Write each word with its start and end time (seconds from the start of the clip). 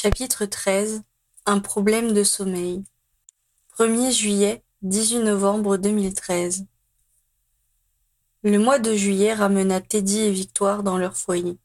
Chapitre 0.00 0.44
13 0.44 1.02
Un 1.44 1.58
problème 1.58 2.12
de 2.12 2.22
sommeil 2.22 2.84
1er 3.76 4.12
juillet 4.12 4.62
18 4.82 5.24
novembre 5.24 5.76
2013 5.76 6.66
Le 8.44 8.58
mois 8.60 8.78
de 8.78 8.94
juillet 8.94 9.34
ramena 9.34 9.80
Teddy 9.80 10.20
et 10.20 10.30
Victoire 10.30 10.84
dans 10.84 10.98
leur 10.98 11.16
foyer. 11.16 11.58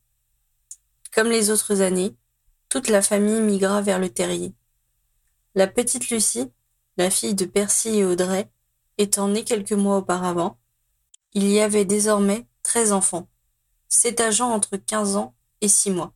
Comme 1.13 1.27
les 1.29 1.51
autres 1.51 1.81
années, 1.81 2.15
toute 2.69 2.89
la 2.89 3.03
famille 3.03 3.39
migra 3.39 3.83
vers 3.83 3.99
le 3.99 4.09
terrier. 4.09 4.55
La 5.53 5.67
petite 5.67 6.09
Lucie, 6.09 6.51
la 6.97 7.11
fille 7.11 7.35
de 7.35 7.45
Percy 7.45 7.99
et 7.99 8.03
Audrey, 8.03 8.49
étant 8.97 9.27
née 9.27 9.43
quelques 9.43 9.73
mois 9.73 9.97
auparavant, 9.97 10.57
il 11.33 11.47
y 11.47 11.59
avait 11.59 11.85
désormais 11.85 12.47
treize 12.63 12.93
enfants, 12.93 13.29
sept 13.89 14.19
agents 14.21 14.51
entre 14.51 14.77
quinze 14.77 15.17
ans 15.17 15.35
et 15.61 15.67
six 15.67 15.91
mois. 15.91 16.15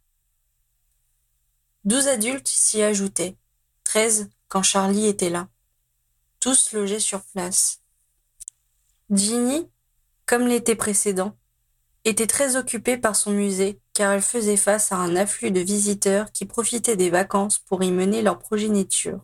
Douze 1.88 2.10
adultes 2.10 2.50
s'y 2.50 2.82
ajoutaient, 2.82 3.38
treize 3.86 4.30
quand 4.50 4.62
Charlie 4.62 5.06
était 5.06 5.30
là. 5.30 5.48
Tous 6.42 6.74
logeaient 6.74 7.00
sur 7.00 7.22
place. 7.24 7.80
Ginny, 9.10 9.70
comme 10.26 10.48
l'été 10.48 10.76
précédent, 10.76 11.38
était 12.04 12.28
très 12.28 12.58
occupée 12.58 12.98
par 12.98 13.16
son 13.16 13.32
musée 13.32 13.80
car 13.94 14.12
elle 14.12 14.22
faisait 14.22 14.58
face 14.58 14.92
à 14.92 14.98
un 14.98 15.16
afflux 15.16 15.50
de 15.50 15.62
visiteurs 15.62 16.34
qui 16.34 16.46
profitaient 16.46 16.98
des 16.98 17.10
vacances 17.10 17.58
pour 17.58 17.82
y 17.82 17.92
mener 17.94 18.22
leur 18.22 18.38
progéniture. 18.38 19.24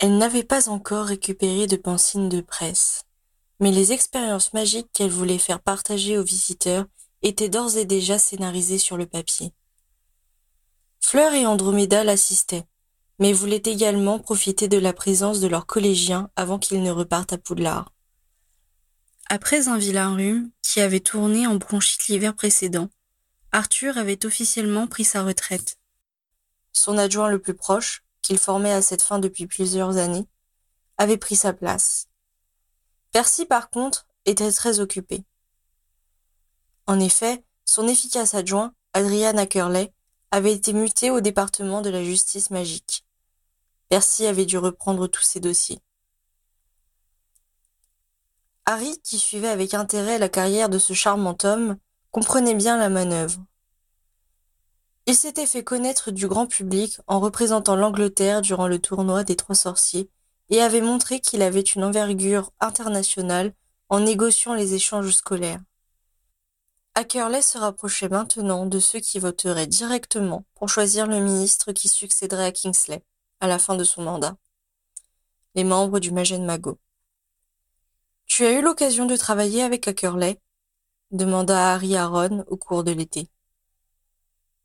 Elle 0.00 0.18
n'avait 0.18 0.44
pas 0.44 0.68
encore 0.68 1.06
récupéré 1.06 1.66
de 1.66 1.76
pensines 1.76 2.28
de 2.28 2.42
presse, 2.42 3.06
mais 3.58 3.72
les 3.72 3.94
expériences 3.94 4.52
magiques 4.52 4.92
qu'elle 4.92 5.10
voulait 5.10 5.38
faire 5.38 5.62
partager 5.62 6.18
aux 6.18 6.24
visiteurs 6.24 6.84
étaient 7.22 7.48
d'ores 7.48 7.78
et 7.78 7.86
déjà 7.86 8.18
scénarisées 8.18 8.76
sur 8.76 8.98
le 8.98 9.06
papier. 9.06 9.54
Fleur 11.00 11.32
et 11.34 11.46
Androméda 11.46 12.04
l'assistaient, 12.04 12.66
mais 13.18 13.32
voulaient 13.32 13.62
également 13.64 14.18
profiter 14.18 14.68
de 14.68 14.78
la 14.78 14.92
présence 14.92 15.40
de 15.40 15.48
leurs 15.48 15.66
collégiens 15.66 16.30
avant 16.36 16.58
qu'ils 16.58 16.82
ne 16.82 16.90
repartent 16.90 17.32
à 17.32 17.38
Poudlard. 17.38 17.92
Après 19.28 19.68
un 19.68 19.78
vilain 19.78 20.14
rhume 20.14 20.50
qui 20.62 20.80
avait 20.80 21.00
tourné 21.00 21.46
en 21.46 21.56
bronchite 21.56 22.08
l'hiver 22.08 22.34
précédent, 22.34 22.88
Arthur 23.52 23.98
avait 23.98 24.24
officiellement 24.24 24.86
pris 24.86 25.04
sa 25.04 25.24
retraite. 25.24 25.78
Son 26.72 26.98
adjoint 26.98 27.28
le 27.28 27.40
plus 27.40 27.54
proche, 27.54 28.04
qu'il 28.22 28.38
formait 28.38 28.72
à 28.72 28.82
cette 28.82 29.02
fin 29.02 29.18
depuis 29.18 29.46
plusieurs 29.46 29.96
années, 29.96 30.28
avait 30.98 31.16
pris 31.16 31.34
sa 31.34 31.52
place. 31.52 32.08
Percy, 33.12 33.46
par 33.46 33.70
contre, 33.70 34.06
était 34.26 34.52
très 34.52 34.78
occupé. 34.78 35.24
En 36.86 37.00
effet, 37.00 37.42
son 37.64 37.88
efficace 37.88 38.34
adjoint, 38.34 38.74
Adrian 38.92 39.36
Ackerley, 39.36 39.92
avait 40.30 40.52
été 40.52 40.72
muté 40.72 41.10
au 41.10 41.20
département 41.20 41.80
de 41.82 41.90
la 41.90 42.04
justice 42.04 42.50
magique. 42.50 43.04
Percy 43.88 44.26
avait 44.26 44.46
dû 44.46 44.58
reprendre 44.58 45.08
tous 45.08 45.22
ses 45.22 45.40
dossiers. 45.40 45.80
Harry, 48.66 49.00
qui 49.02 49.18
suivait 49.18 49.48
avec 49.48 49.74
intérêt 49.74 50.18
la 50.18 50.28
carrière 50.28 50.68
de 50.68 50.78
ce 50.78 50.92
charmant 50.92 51.36
homme, 51.42 51.76
comprenait 52.12 52.54
bien 52.54 52.78
la 52.78 52.88
manœuvre. 52.88 53.44
Il 55.06 55.16
s'était 55.16 55.46
fait 55.46 55.64
connaître 55.64 56.12
du 56.12 56.28
grand 56.28 56.46
public 56.46 57.00
en 57.08 57.18
représentant 57.18 57.74
l'Angleterre 57.74 58.42
durant 58.42 58.68
le 58.68 58.78
tournoi 58.78 59.24
des 59.24 59.34
Trois 59.34 59.56
Sorciers 59.56 60.08
et 60.50 60.62
avait 60.62 60.82
montré 60.82 61.20
qu'il 61.20 61.42
avait 61.42 61.60
une 61.60 61.82
envergure 61.82 62.52
internationale 62.60 63.54
en 63.88 64.00
négociant 64.00 64.54
les 64.54 64.74
échanges 64.74 65.10
scolaires. 65.10 65.60
Ackerley 66.94 67.40
se 67.40 67.56
rapprochait 67.56 68.08
maintenant 68.08 68.66
de 68.66 68.80
ceux 68.80 68.98
qui 69.00 69.18
voteraient 69.18 69.66
directement 69.66 70.44
pour 70.54 70.68
choisir 70.68 71.06
le 71.06 71.20
ministre 71.20 71.72
qui 71.72 71.88
succéderait 71.88 72.46
à 72.46 72.52
Kingsley 72.52 73.02
à 73.40 73.46
la 73.46 73.58
fin 73.58 73.76
de 73.76 73.84
son 73.84 74.02
mandat. 74.02 74.36
Les 75.54 75.64
membres 75.64 76.00
du 76.00 76.10
Magen 76.10 76.44
Mago. 76.44 76.78
Tu 78.26 78.44
as 78.44 78.52
eu 78.52 78.62
l'occasion 78.62 79.06
de 79.06 79.16
travailler 79.16 79.62
avec 79.62 79.88
Ackerley 79.88 80.40
demanda 81.10 81.72
Harry 81.72 81.96
à 81.96 82.06
Ron 82.06 82.44
au 82.48 82.56
cours 82.56 82.84
de 82.84 82.92
l'été. 82.92 83.28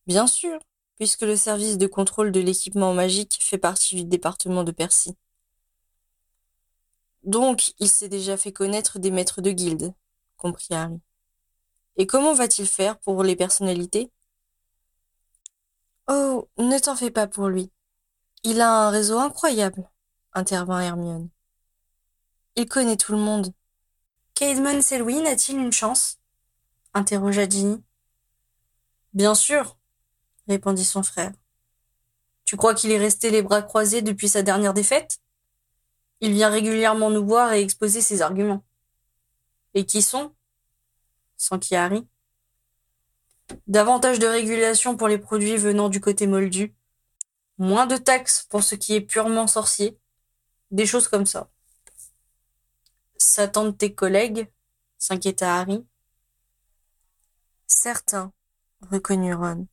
Bien 0.08 0.28
sûr, 0.28 0.59
puisque 0.97 1.22
le 1.22 1.35
service 1.35 1.78
de 1.78 1.88
contrôle 1.88 2.31
de 2.31 2.40
l'équipement 2.40 2.94
magique 2.94 3.38
fait 3.41 3.58
partie 3.58 3.96
du 3.96 4.06
département 4.06 4.64
de 4.64 4.72
Percy. 4.72 5.16
Donc, 7.24 7.74
il 7.80 7.90
s'est 7.90 8.09
déjà 8.09 8.38
fait 8.38 8.52
connaître 8.52 9.00
des 9.00 9.09
maîtres 9.09 9.41
de 9.41 9.52
guilde, 9.52 9.94
comprit 10.38 10.75
Harry. 10.75 11.00
Et 11.98 12.08
comment 12.08 12.34
va-t-il 12.34 12.68
faire 12.68 13.00
pour 13.00 13.24
les 13.24 13.36
personnalités? 13.36 14.12
Oh, 16.08 16.50
ne 16.58 16.78
t'en 16.78 16.96
fais 16.96 17.12
pas 17.12 17.28
pour 17.28 17.48
lui. 17.48 17.72
Il 18.44 18.62
a 18.62 18.88
un 18.88 18.90
réseau 18.90 19.18
incroyable, 19.18 19.90
intervint 20.34 20.82
Hermione. 20.82 21.30
Il 22.56 22.68
connaît 22.68 22.98
tout 22.98 23.14
le 23.14 23.18
monde. 23.18 23.54
Caedmon 24.36 24.82
Selwyn 24.82 25.26
a-t-il 25.26 25.58
une 25.58 25.72
chance? 25.72 26.20
interrogea 26.94 27.50
Ginny. 27.50 27.84
Bien 29.14 29.34
sûr, 29.34 29.78
répondit 30.48 30.86
son 30.86 31.04
frère. 31.04 31.32
Tu 32.44 32.58
crois 32.58 32.76
qu'il 32.76 32.92
est 32.92 33.00
resté 33.00 33.32
les 33.32 33.42
bras 33.42 33.62
croisés 33.62 34.02
depuis 34.02 34.30
sa 34.30 34.44
dernière 34.44 34.74
défaite? 34.74 35.20
Il 36.22 36.34
vient 36.34 36.50
régulièrement 36.50 37.10
nous 37.10 37.26
voir 37.26 37.54
et 37.54 37.62
exposer 37.62 38.02
ses 38.02 38.22
arguments. 38.22 38.64
Et 39.74 39.86
qui 39.86 40.02
sont? 40.02 40.34
S'enquit 41.38 41.75
Harry. 41.75 42.07
Davantage 43.68 44.19
de 44.19 44.28
régulation 44.28 44.97
pour 44.97 45.07
les 45.07 45.18
produits 45.18 45.57
venant 45.57 45.90
du 45.90 46.01
côté 46.01 46.28
moldu. 46.28 46.75
Moins 47.57 47.85
de 47.85 47.97
taxes 47.97 48.47
pour 48.50 48.63
ce 48.63 48.75
qui 48.75 48.96
est 48.96 49.01
purement 49.01 49.47
sorcier. 49.47 49.97
Des 50.72 50.85
choses 50.85 51.07
comme 51.07 51.25
ça. 51.25 51.50
S'attendent 53.18 53.78
tes 53.78 53.94
collègues 53.94 54.51
s'inquiéta 54.97 55.59
Harry. 55.59 55.85
Certains, 57.67 58.34
reconnut 58.90 59.35
Ron 59.35 59.67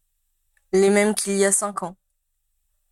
les 0.73 0.91
mêmes 0.91 1.15
qu'il 1.15 1.35
y 1.35 1.45
a 1.45 1.53
cinq 1.53 1.83
ans. 1.83 1.97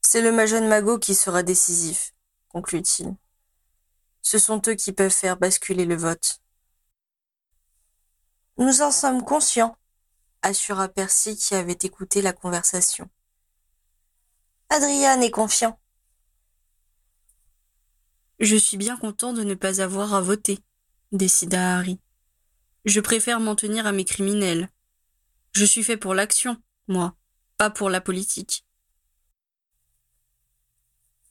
C'est 0.02 0.20
le 0.20 0.46
jeune 0.46 0.68
Magot 0.68 0.98
qui 0.98 1.14
sera 1.14 1.42
décisif, 1.42 2.12
conclut-il. 2.48 3.14
Ce 4.22 4.38
sont 4.38 4.60
eux 4.68 4.74
qui 4.74 4.92
peuvent 4.92 5.10
faire 5.10 5.38
basculer 5.38 5.86
le 5.86 5.96
vote. 5.96 6.40
Nous 8.60 8.82
en 8.82 8.92
sommes 8.92 9.24
conscients, 9.24 9.76
assura 10.42 10.88
Percy 10.88 11.36
qui 11.36 11.54
avait 11.54 11.78
écouté 11.82 12.22
la 12.22 12.32
conversation. 12.32 13.08
Adrian 14.68 15.20
est 15.22 15.30
confiant. 15.30 15.80
Je 18.38 18.56
suis 18.56 18.76
bien 18.76 18.96
content 18.96 19.32
de 19.32 19.42
ne 19.42 19.54
pas 19.54 19.80
avoir 19.80 20.14
à 20.14 20.20
voter, 20.20 20.58
décida 21.10 21.78
Harry. 21.78 22.00
Je 22.84 23.00
préfère 23.00 23.40
m'en 23.40 23.56
tenir 23.56 23.86
à 23.86 23.92
mes 23.92 24.04
criminels. 24.04 24.68
Je 25.52 25.64
suis 25.64 25.82
fait 25.82 25.96
pour 25.96 26.14
l'action, 26.14 26.56
moi 26.86 27.16
pas 27.56 27.68
pour 27.68 27.90
la 27.90 28.00
politique. 28.00 28.64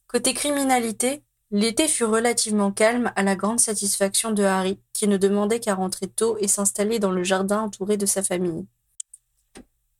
Côté 0.05 0.35
criminalité, 0.35 1.23
l'été 1.49 1.87
fut 1.87 2.03
relativement 2.03 2.71
calme 2.71 3.11
à 3.15 3.23
la 3.23 3.35
grande 3.35 3.59
satisfaction 3.59 4.31
de 4.31 4.43
Harry, 4.43 4.79
qui 4.99 5.07
ne 5.07 5.15
demandait 5.15 5.61
qu'à 5.61 5.75
rentrer 5.75 6.09
tôt 6.09 6.35
et 6.41 6.49
s'installer 6.49 6.99
dans 6.99 7.11
le 7.11 7.23
jardin 7.23 7.61
entouré 7.61 7.95
de 7.95 8.05
sa 8.05 8.21
famille. 8.21 8.67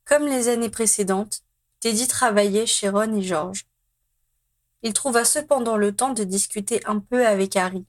Comme 0.03 0.27
les 0.27 0.49
années 0.49 0.69
précédentes, 0.69 1.43
Teddy 1.79 2.05
travaillait 2.05 2.65
chez 2.65 2.89
Ron 2.89 3.15
et 3.15 3.21
George. 3.21 3.65
Il 4.83 4.91
trouva 4.91 5.23
cependant 5.23 5.77
le 5.77 5.95
temps 5.95 6.11
de 6.11 6.25
discuter 6.25 6.81
un 6.85 6.99
peu 6.99 7.25
avec 7.25 7.55
Harry. 7.55 7.85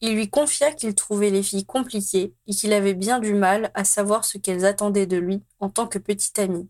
Il 0.00 0.16
lui 0.16 0.28
confia 0.28 0.72
qu'il 0.72 0.96
trouvait 0.96 1.30
les 1.30 1.44
filles 1.44 1.66
compliquées 1.66 2.34
et 2.48 2.52
qu'il 2.52 2.72
avait 2.72 2.94
bien 2.94 3.20
du 3.20 3.32
mal 3.32 3.70
à 3.74 3.84
savoir 3.84 4.24
ce 4.24 4.38
qu'elles 4.38 4.64
attendaient 4.64 5.06
de 5.06 5.18
lui 5.18 5.40
en 5.60 5.70
tant 5.70 5.86
que 5.86 6.00
petite 6.00 6.40
amie. 6.40 6.68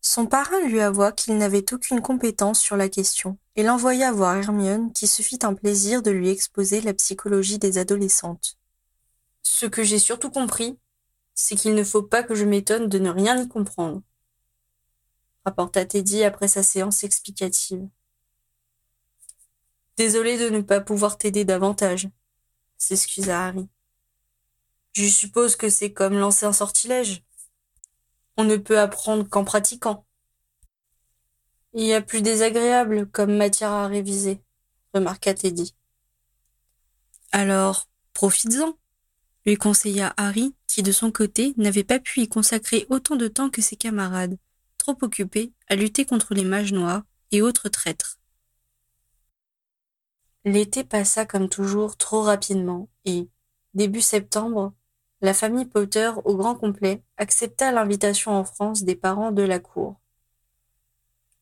Son 0.00 0.26
parrain 0.26 0.60
lui 0.66 0.80
avoua 0.80 1.12
qu'il 1.12 1.36
n'avait 1.36 1.72
aucune 1.72 2.00
compétence 2.00 2.60
sur 2.60 2.76
la 2.76 2.88
question 2.88 3.38
et 3.56 3.62
l'envoya 3.62 4.12
voir 4.12 4.36
Hermione 4.36 4.92
qui 4.92 5.06
se 5.06 5.22
fit 5.22 5.40
un 5.42 5.54
plaisir 5.54 6.02
de 6.02 6.10
lui 6.10 6.28
exposer 6.30 6.80
la 6.80 6.94
psychologie 6.94 7.58
des 7.58 7.78
adolescentes. 7.78 8.56
Ce 9.42 9.66
que 9.66 9.82
j'ai 9.82 9.98
surtout 9.98 10.30
compris, 10.30 10.78
c'est 11.34 11.56
qu'il 11.56 11.74
ne 11.74 11.84
faut 11.84 12.02
pas 12.02 12.22
que 12.22 12.34
je 12.34 12.44
m'étonne 12.44 12.88
de 12.88 12.98
ne 12.98 13.10
rien 13.10 13.40
y 13.42 13.48
comprendre, 13.48 14.02
rapporta 15.44 15.84
Teddy 15.84 16.24
après 16.24 16.48
sa 16.48 16.62
séance 16.62 17.04
explicative. 17.04 17.88
Désolé 19.96 20.38
de 20.38 20.48
ne 20.48 20.60
pas 20.60 20.80
pouvoir 20.80 21.18
t'aider 21.18 21.44
davantage, 21.44 22.08
s'excusa 22.76 23.46
Harry. 23.46 23.68
Je 24.92 25.06
suppose 25.06 25.56
que 25.56 25.68
c'est 25.68 25.92
comme 25.92 26.18
lancer 26.18 26.46
un 26.46 26.52
sortilège. 26.52 27.24
On 28.38 28.44
ne 28.44 28.56
peut 28.56 28.78
apprendre 28.78 29.28
qu'en 29.28 29.42
pratiquant. 29.42 30.06
Il 31.74 31.82
y 31.82 31.92
a 31.92 32.00
plus 32.00 32.22
désagréable 32.22 33.10
comme 33.10 33.36
matière 33.36 33.72
à 33.72 33.88
réviser, 33.88 34.40
remarqua 34.94 35.34
Teddy. 35.34 35.74
Alors, 37.32 37.88
profites-en, 38.12 38.78
lui 39.44 39.56
conseilla 39.56 40.14
Harry, 40.16 40.54
qui 40.68 40.84
de 40.84 40.92
son 40.92 41.10
côté 41.10 41.52
n'avait 41.56 41.82
pas 41.82 41.98
pu 41.98 42.20
y 42.20 42.28
consacrer 42.28 42.86
autant 42.90 43.16
de 43.16 43.26
temps 43.26 43.50
que 43.50 43.60
ses 43.60 43.74
camarades, 43.74 44.38
trop 44.78 44.96
occupé 45.02 45.52
à 45.68 45.74
lutter 45.74 46.04
contre 46.04 46.32
les 46.32 46.44
mages 46.44 46.72
noirs 46.72 47.02
et 47.32 47.42
autres 47.42 47.68
traîtres. 47.68 48.20
L'été 50.44 50.84
passa 50.84 51.26
comme 51.26 51.48
toujours 51.48 51.96
trop 51.96 52.22
rapidement 52.22 52.88
et, 53.04 53.28
début 53.74 54.00
septembre, 54.00 54.74
la 55.20 55.34
famille 55.34 55.64
Potter 55.64 56.10
au 56.24 56.36
grand 56.36 56.54
complet 56.54 57.02
accepta 57.16 57.72
l'invitation 57.72 58.32
en 58.32 58.44
France 58.44 58.84
des 58.84 58.94
parents 58.94 59.32
de 59.32 59.42
la 59.42 59.58
cour. 59.58 59.96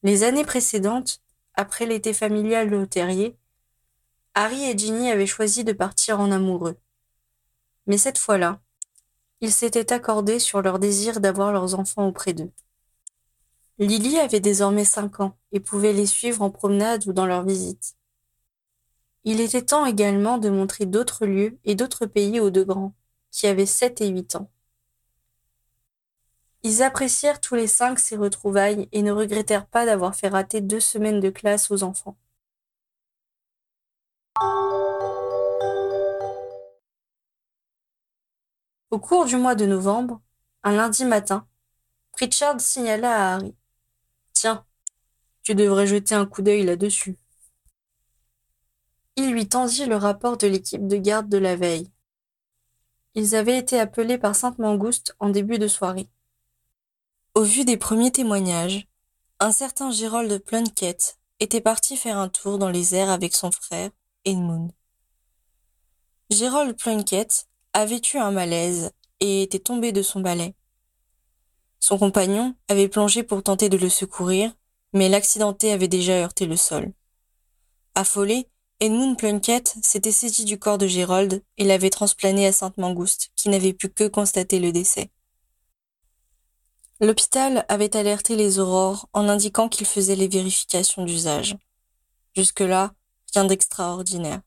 Les 0.03 0.23
années 0.23 0.45
précédentes, 0.45 1.21
après 1.55 1.85
l'été 1.85 2.13
familial 2.15 2.71
de 2.71 2.85
Terrier, 2.85 3.37
Harry 4.35 4.65
et 4.65 4.77
Ginny 4.77 5.11
avaient 5.11 5.27
choisi 5.27 5.65
de 5.65 5.73
partir 5.73 6.21
en 6.21 6.31
amoureux. 6.31 6.77
Mais 7.87 7.99
cette 7.99 8.19
fois-là, 8.19 8.61
ils 9.41 9.53
s'étaient 9.53 9.93
accordés 9.93 10.39
sur 10.39 10.63
leur 10.63 10.79
désir 10.79 11.21
d'avoir 11.21 11.53
leurs 11.53 11.79
enfants 11.79 12.07
auprès 12.07 12.33
d'eux. 12.33 12.53
Lily 13.79 14.19
avait 14.19 14.41
désormais 14.41 14.87
cinq 14.87 15.21
ans 15.21 15.37
et 15.53 15.61
pouvait 15.61 15.93
les 15.93 16.07
suivre 16.07 16.41
en 16.41 16.51
promenade 16.51 17.07
ou 17.07 17.13
dans 17.13 17.27
leurs 17.27 17.45
visites. 17.45 17.95
Il 19.25 19.41
était 19.41 19.63
temps 19.63 19.85
également 19.85 20.39
de 20.39 20.49
montrer 20.49 20.87
d'autres 20.87 21.27
lieux 21.27 21.59
et 21.65 21.75
d'autres 21.75 22.07
pays 22.07 22.41
aux 22.41 22.49
deux 22.49 22.65
grands, 22.65 22.95
qui 23.37 23.47
avaient 23.47 23.67
sept 23.67 24.01
et 24.01 24.09
huit 24.09 24.35
ans. 24.35 24.51
Ils 26.63 26.83
apprécièrent 26.83 27.39
tous 27.39 27.55
les 27.55 27.67
cinq 27.67 27.99
ces 27.99 28.17
retrouvailles 28.17 28.89
et 28.93 29.03
ne 29.03 29.13
regrettèrent 29.13 29.67
pas 29.67 29.85
d'avoir 29.85 30.17
fait 30.17 30.29
rater 30.29 30.63
deux 30.63 30.81
semaines 30.81 31.21
de 31.21 31.29
classe 31.29 31.71
aux 31.71 31.83
enfants. 31.83 32.17
Au 38.91 38.99
cours 38.99 39.27
du 39.27 39.37
mois 39.37 39.55
de 39.55 39.67
novembre, 39.67 40.23
un 40.63 40.73
lundi 40.73 41.05
matin, 41.05 41.47
Richard 42.15 42.59
signala 42.59 43.13
à 43.13 43.35
Harry. 43.35 43.55
Tiens, 44.33 44.65
tu 45.43 45.55
devrais 45.55 45.87
jeter 45.87 46.15
un 46.15 46.25
coup 46.25 46.41
d'œil 46.41 46.65
là-dessus. 46.65 47.19
Il 49.17 49.31
lui 49.31 49.47
tendit 49.47 49.85
le 49.85 49.97
rapport 49.97 50.39
de 50.39 50.47
l'équipe 50.47 50.89
de 50.89 50.97
garde 50.97 51.29
de 51.29 51.37
la 51.37 51.55
veille. 51.55 51.91
Ils 53.19 53.35
avaient 53.35 53.57
été 53.57 53.81
appelés 53.81 54.19
par 54.19 54.37
Sainte 54.37 54.59
Mangouste 54.59 55.17
en 55.21 55.31
début 55.31 55.59
de 55.59 55.69
soirée. 55.69 56.07
Au 57.35 57.43
vu 57.43 57.65
des 57.65 57.79
premiers 57.79 58.13
témoignages, 58.13 58.87
un 59.41 59.53
certain 59.53 59.91
Gérold 59.91 60.39
Plunkett 60.45 61.19
était 61.41 61.63
parti 61.63 61.97
faire 61.97 62.19
un 62.19 62.29
tour 62.29 62.59
dans 62.59 62.69
les 62.69 62.95
airs 62.95 63.09
avec 63.09 63.35
son 63.35 63.51
frère, 63.51 63.91
Edmund. 64.27 64.71
Gérold 66.29 66.77
Plunkett 66.77 67.47
avait 67.73 68.03
eu 68.13 68.19
un 68.19 68.33
malaise 68.33 68.91
et 69.21 69.43
était 69.43 69.61
tombé 69.61 69.93
de 69.93 70.03
son 70.03 70.21
balai. 70.21 70.55
Son 71.81 71.97
compagnon 71.97 72.55
avait 72.69 72.89
plongé 72.89 73.23
pour 73.23 73.43
tenter 73.43 73.71
de 73.71 73.79
le 73.79 73.89
secourir, 73.89 74.53
mais 74.93 75.09
l'accidenté 75.09 75.73
avait 75.73 75.89
déjà 75.89 76.13
heurté 76.13 76.45
le 76.45 76.57
sol. 76.57 76.93
Affolé, 77.95 78.47
Edmund 78.79 79.17
Plunkett 79.17 79.75
s'était 79.81 80.13
saisi 80.13 80.45
du 80.45 80.59
corps 80.59 80.77
de 80.77 80.87
Gérold 80.87 81.43
et 81.57 81.65
l'avait 81.65 81.89
transplané 81.89 82.47
à 82.47 82.53
Sainte-Mangouste, 82.53 83.31
qui 83.35 83.49
n'avait 83.49 83.73
pu 83.73 83.89
que 83.89 84.07
constater 84.07 84.59
le 84.59 84.71
décès. 84.71 85.11
L'hôpital 87.01 87.65
avait 87.69 87.97
alerté 87.97 88.37
les 88.37 88.59
aurores 88.59 89.09
en 89.15 89.31
indiquant 89.31 89.71
qu'il 89.71 89.87
faisait 89.87 90.15
les 90.15 90.29
vérifications 90.29 91.05
d'usage. 91.05 91.57
Jusque-là, 92.35 92.93
rien 93.35 93.47
d'extraordinaire. 93.47 94.43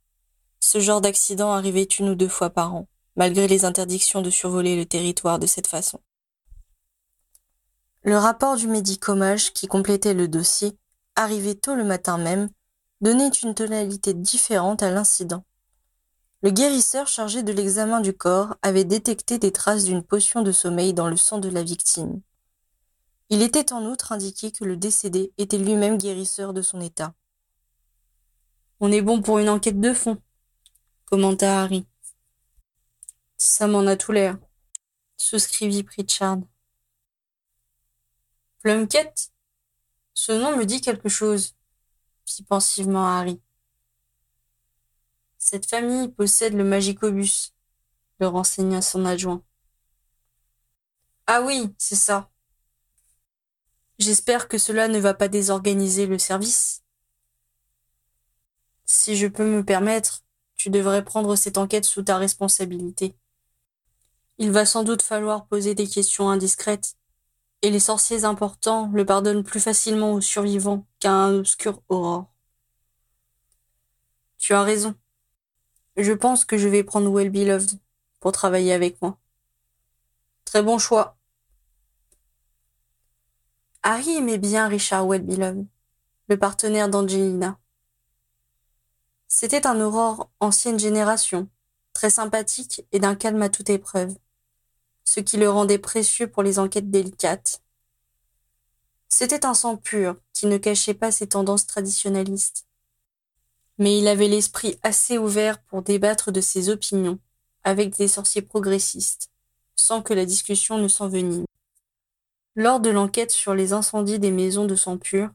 Ce 0.59 0.79
genre 0.79 1.01
d'accident 1.01 1.51
arrivait 1.51 1.83
une 1.83 2.09
ou 2.09 2.15
deux 2.15 2.27
fois 2.27 2.51
par 2.51 2.75
an, 2.75 2.87
malgré 3.15 3.47
les 3.47 3.65
interdictions 3.65 4.21
de 4.21 4.29
survoler 4.29 4.75
le 4.75 4.85
territoire 4.85 5.39
de 5.39 5.47
cette 5.47 5.67
façon. 5.67 5.99
Le 8.03 8.17
rapport 8.17 8.57
du 8.57 8.67
médicomage 8.67 9.53
qui 9.53 9.65
complétait 9.65 10.13
le 10.13 10.27
dossier, 10.27 10.77
arrivé 11.15 11.55
tôt 11.55 11.73
le 11.73 11.83
matin 11.83 12.17
même, 12.19 12.49
donnait 13.01 13.30
une 13.30 13.56
tonalité 13.56 14.13
différente 14.13 14.84
à 14.84 14.92
l'incident. 14.92 15.44
Le 16.42 16.51
guérisseur 16.51 17.07
chargé 17.07 17.44
de 17.44 17.51
l'examen 17.51 18.00
du 18.00 18.13
corps 18.13 18.56
avait 18.62 18.86
détecté 18.86 19.40
des 19.40 19.51
traces 19.51 19.86
d'une 19.86 20.04
potion 20.04 20.42
de 20.42 20.51
sommeil 20.51 20.94
dans 20.94 21.07
le 21.07 21.18
sang 21.18 21.38
de 21.38 21.50
la 21.50 21.63
victime. 21.63 22.22
Il 23.30 23.42
était 23.42 23.74
en 23.74 23.86
outre 23.86 24.12
indiqué 24.12 24.51
que 24.51 24.63
le 24.63 24.78
décédé 24.78 25.34
était 25.38 25.57
lui-même 25.57 25.98
guérisseur 25.98 26.54
de 26.54 26.62
son 26.62 26.81
état. 26.81 27.13
On 28.80 28.92
est 28.92 29.01
bon 29.01 29.22
pour 29.22 29.40
une 29.40 29.50
enquête 29.50 29.80
de 29.80 29.94
fond, 29.94 30.18
commenta 31.06 31.62
Harry. 31.62 31.86
Ça 33.38 33.68
m'en 33.68 33.86
a 33.86 33.98
tout 33.98 34.13
l'air, 34.13 34.38
souscrivit 35.18 35.84
Pritchard. 35.84 36.40
Plunkett 38.62 39.31
Ce 40.13 40.31
nom 40.31 40.57
me 40.57 40.66
dit 40.66 40.81
quelque 40.81 41.10
chose, 41.10 41.56
pensivement 42.47 43.07
Harry. 43.07 43.41
Cette 45.37 45.65
famille 45.65 46.09
possède 46.09 46.53
le 46.53 46.63
magicobus, 46.63 47.53
le 48.19 48.27
renseigna 48.27 48.81
son 48.81 49.05
adjoint. 49.05 49.43
Ah 51.27 51.41
oui, 51.41 51.73
c'est 51.77 51.95
ça. 51.95 52.29
J'espère 53.99 54.47
que 54.47 54.57
cela 54.57 54.87
ne 54.87 54.99
va 54.99 55.13
pas 55.13 55.27
désorganiser 55.27 56.05
le 56.05 56.17
service. 56.17 56.83
Si 58.85 59.15
je 59.15 59.27
peux 59.27 59.45
me 59.45 59.63
permettre, 59.63 60.23
tu 60.55 60.69
devrais 60.69 61.03
prendre 61.03 61.35
cette 61.35 61.57
enquête 61.57 61.85
sous 61.85 62.03
ta 62.03 62.17
responsabilité. 62.17 63.15
Il 64.37 64.51
va 64.51 64.65
sans 64.65 64.83
doute 64.83 65.01
falloir 65.01 65.47
poser 65.47 65.75
des 65.75 65.87
questions 65.87 66.29
indiscrètes, 66.29 66.95
et 67.61 67.69
les 67.69 67.79
sorciers 67.79 68.23
importants 68.23 68.89
le 68.94 69.06
pardonnent 69.06 69.44
plus 69.44 69.59
facilement 69.59 70.13
aux 70.13 70.21
survivants 70.21 70.85
qu'à 71.00 71.11
un 71.11 71.35
obscur 71.35 71.81
aurore. 71.89 72.33
Tu 74.38 74.53
as 74.53 74.63
raison. 74.63 74.95
Je 75.97 76.13
pense 76.13 76.45
que 76.45 76.57
je 76.57 76.69
vais 76.69 76.83
prendre 76.83 77.11
Well 77.11 77.29
Beloved 77.29 77.79
pour 78.19 78.31
travailler 78.31 78.73
avec 78.73 79.01
moi. 79.01 79.17
Très 80.45 80.63
bon 80.63 80.77
choix. 80.79 81.17
Harry 83.83 84.17
aimait 84.17 84.38
bien 84.38 84.67
Richard 84.67 85.07
Well 85.07 85.23
Beloved, 85.23 85.65
le 86.27 86.38
partenaire 86.38 86.89
d'Angelina. 86.89 87.59
C'était 89.27 89.67
un 89.67 89.79
aurore 89.79 90.31
ancienne 90.39 90.79
génération, 90.79 91.50
très 91.94 92.09
sympathique 92.09 92.85
et 92.91 93.00
d'un 93.00 93.15
calme 93.15 93.41
à 93.41 93.50
toute 93.50 93.69
épreuve, 93.69 94.15
ce 95.10 95.20
qui 95.20 95.38
le 95.38 95.50
rendait 95.50 95.80
précieux 95.80 96.28
pour 96.28 96.44
les 96.44 96.60
enquêtes 96.60 96.92
délicates. 96.92 97.63
C'était 99.08 99.44
un 99.44 99.56
sang 99.56 99.75
pur 99.75 100.16
qui 100.34 100.46
ne 100.46 100.58
cachait 100.58 100.94
pas 100.94 101.12
ses 101.12 101.25
tendances 101.25 101.66
traditionnalistes. 101.66 102.68
Mais 103.80 103.98
il 103.98 104.08
avait 104.08 104.28
l'esprit 104.28 104.78
assez 104.84 105.18
ouvert 105.18 105.63
pour 105.63 105.82
débattre 105.82 106.32
de 106.32 106.42
ses 106.42 106.70
opinions 106.70 107.18
avec 107.63 107.98
des 107.98 108.08
sorciers 108.08 108.44
progressistes, 108.44 109.32
sans 109.75 110.04
que 110.04 110.13
la 110.13 110.25
discussion 110.25 110.78
ne 110.78 110.88
s'envenime. 110.88 111.46
Lors 112.56 112.80
de 112.80 112.92
l'enquête 112.92 113.32
sur 113.32 113.56
les 113.56 113.74
incendies 113.74 114.20
des 114.20 114.32
maisons 114.32 114.66
de 114.66 114.75
sang 114.75 115.00
pur, 115.00 115.32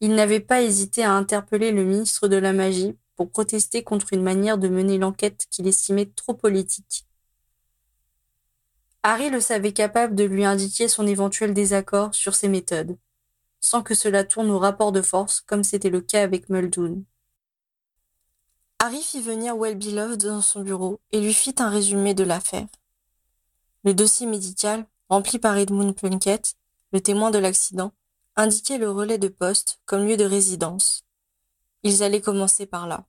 il 0.00 0.14
n'avait 0.14 0.40
pas 0.40 0.60
hésité 0.60 1.04
à 1.04 1.12
interpeller 1.12 1.72
le 1.72 1.84
ministre 1.84 2.28
de 2.28 2.36
la 2.36 2.52
Magie 2.52 2.98
pour 3.16 3.30
protester 3.30 3.82
contre 3.82 4.12
une 4.12 4.22
manière 4.22 4.58
de 4.58 4.68
mener 4.68 4.98
l'enquête 4.98 5.46
qu'il 5.50 5.66
estimait 5.66 6.12
trop 6.14 6.34
politique. 6.34 7.06
Harry 9.02 9.30
le 9.30 9.40
savait 9.40 9.72
capable 9.72 10.14
de 10.14 10.24
lui 10.24 10.44
indiquer 10.44 10.86
son 10.86 11.06
éventuel 11.06 11.54
désaccord 11.54 12.14
sur 12.14 12.34
ses 12.34 12.48
méthodes, 12.48 12.98
sans 13.58 13.82
que 13.82 13.94
cela 13.94 14.24
tourne 14.24 14.50
au 14.50 14.58
rapport 14.58 14.92
de 14.92 15.00
force 15.00 15.40
comme 15.40 15.64
c'était 15.64 15.88
le 15.88 16.02
cas 16.02 16.22
avec 16.22 16.50
Muldoon. 16.50 17.04
Harry 18.78 19.02
fit 19.02 19.22
venir 19.22 19.56
Well 19.56 19.76
Beloved 19.76 20.22
dans 20.22 20.42
son 20.42 20.62
bureau 20.62 21.00
et 21.12 21.20
lui 21.20 21.34
fit 21.34 21.54
un 21.58 21.70
résumé 21.70 22.12
de 22.12 22.24
l'affaire. 22.24 22.66
Le 23.84 23.94
dossier 23.94 24.26
médical, 24.26 24.86
rempli 25.08 25.38
par 25.38 25.56
Edmund 25.56 25.94
Plunkett, 25.94 26.54
le 26.92 27.00
témoin 27.00 27.30
de 27.30 27.38
l'accident, 27.38 27.92
indiquait 28.36 28.78
le 28.78 28.90
relais 28.90 29.18
de 29.18 29.28
poste 29.28 29.80
comme 29.86 30.06
lieu 30.06 30.16
de 30.16 30.24
résidence. 30.24 31.04
Ils 31.82 32.02
allaient 32.02 32.20
commencer 32.20 32.66
par 32.66 32.86
là. 32.86 33.06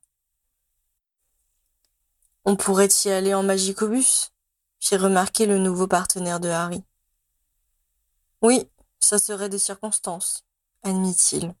On 2.44 2.56
pourrait 2.56 2.88
y 3.04 3.08
aller 3.08 3.34
en 3.34 3.42
magicobus, 3.42 4.31
fit 4.82 4.96
remarquer 4.96 5.46
le 5.46 5.58
nouveau 5.58 5.86
partenaire 5.86 6.40
de 6.40 6.48
Harry. 6.48 6.82
Oui, 8.42 8.68
ça 8.98 9.18
serait 9.18 9.48
des 9.48 9.60
circonstances, 9.60 10.44
admit-il. 10.82 11.54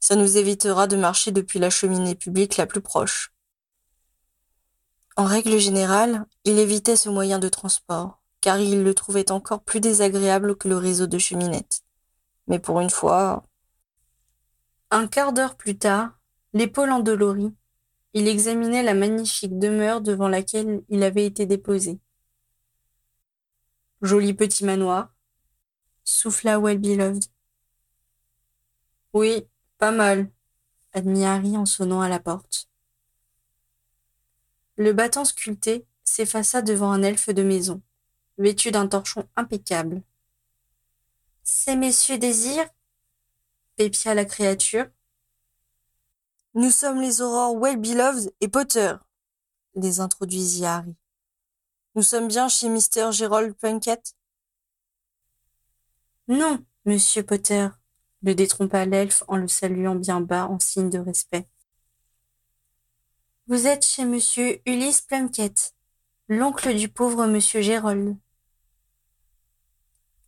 Ça 0.00 0.16
nous 0.16 0.38
évitera 0.38 0.86
de 0.86 0.96
marcher 0.96 1.32
depuis 1.32 1.58
la 1.58 1.68
cheminée 1.68 2.14
publique 2.14 2.56
la 2.56 2.64
plus 2.64 2.80
proche. 2.80 3.34
En 5.16 5.24
règle 5.24 5.58
générale, 5.58 6.24
il 6.44 6.58
évitait 6.58 6.96
ce 6.96 7.10
moyen 7.10 7.38
de 7.38 7.50
transport, 7.50 8.22
car 8.40 8.58
il 8.58 8.82
le 8.82 8.94
trouvait 8.94 9.30
encore 9.30 9.62
plus 9.62 9.80
désagréable 9.80 10.56
que 10.56 10.68
le 10.68 10.78
réseau 10.78 11.06
de 11.06 11.18
cheminettes. 11.18 11.82
Mais 12.46 12.58
pour 12.58 12.80
une 12.80 12.90
fois. 12.90 13.42
Un 14.90 15.08
quart 15.08 15.34
d'heure 15.34 15.56
plus 15.56 15.76
tard, 15.76 16.18
l'épaule 16.54 16.92
endolorie, 16.92 17.52
il 18.14 18.28
examinait 18.28 18.82
la 18.82 18.94
magnifique 18.94 19.58
demeure 19.58 20.00
devant 20.00 20.28
laquelle 20.28 20.82
il 20.88 21.02
avait 21.02 21.26
été 21.26 21.44
déposé. 21.44 22.00
Joli 24.02 24.34
petit 24.34 24.64
manoir, 24.64 25.14
souffla 26.04 26.58
Well 26.58 26.78
Beloved, 26.78 27.24
Oui, 29.12 29.46
pas 29.78 29.92
mal, 29.92 30.30
admit 30.92 31.24
Harry 31.24 31.56
en 31.56 31.64
sonnant 31.64 32.02
à 32.02 32.08
la 32.08 32.20
porte. 32.20 32.68
Le 34.76 34.92
battant 34.92 35.24
sculpté 35.24 35.86
s'effaça 36.04 36.60
devant 36.60 36.92
un 36.92 37.02
elfe 37.02 37.30
de 37.30 37.42
maison, 37.42 37.80
vêtu 38.36 38.70
d'un 38.70 38.86
torchon 38.86 39.26
impeccable. 39.36 40.02
Ces 41.42 41.76
messieurs 41.76 42.18
désirent 42.18 42.68
pépia 43.76 44.14
la 44.14 44.24
créature. 44.24 44.86
Nous 46.54 46.70
sommes 46.70 47.00
les 47.00 47.22
aurores 47.22 47.56
Well-Beloved 47.56 48.34
et 48.40 48.48
Potter, 48.48 48.94
les 49.74 50.00
introduisit 50.00 50.64
Harry. 50.64 50.94
Nous 51.96 52.02
sommes 52.02 52.28
bien 52.28 52.46
chez 52.46 52.68
Mr. 52.68 53.10
Gerald 53.10 53.54
Plunkett? 53.54 54.14
Non, 56.28 56.62
monsieur 56.84 57.22
Potter, 57.22 57.68
le 58.22 58.34
détrompa 58.34 58.84
l'elfe 58.84 59.22
en 59.28 59.36
le 59.36 59.48
saluant 59.48 59.94
bien 59.94 60.20
bas 60.20 60.46
en 60.46 60.58
signe 60.58 60.90
de 60.90 60.98
respect. 60.98 61.48
Vous 63.46 63.66
êtes 63.66 63.86
chez 63.86 64.04
monsieur 64.04 64.60
Ulysse 64.66 65.00
Plunkett, 65.00 65.74
l'oncle 66.28 66.76
du 66.76 66.90
pauvre 66.90 67.26
monsieur 67.26 67.62
Gérold. 67.62 68.14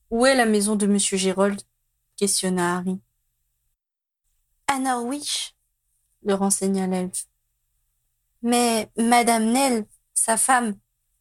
Où 0.09 0.25
est 0.25 0.37
la 0.37 0.47
maison 0.47 0.75
de 0.75 0.87
monsieur 0.87 1.19
Gérold 1.19 1.61
questionna 2.17 2.79
Harry. 2.79 2.99
À 4.69 4.79
Norwich, 4.79 5.55
le 6.23 6.33
renseigna 6.33 6.87
l'elfe. 6.87 7.27
Mais 8.41 8.91
madame 8.97 9.53
Nell, 9.53 9.87
sa 10.15 10.39
femme, 10.39 10.75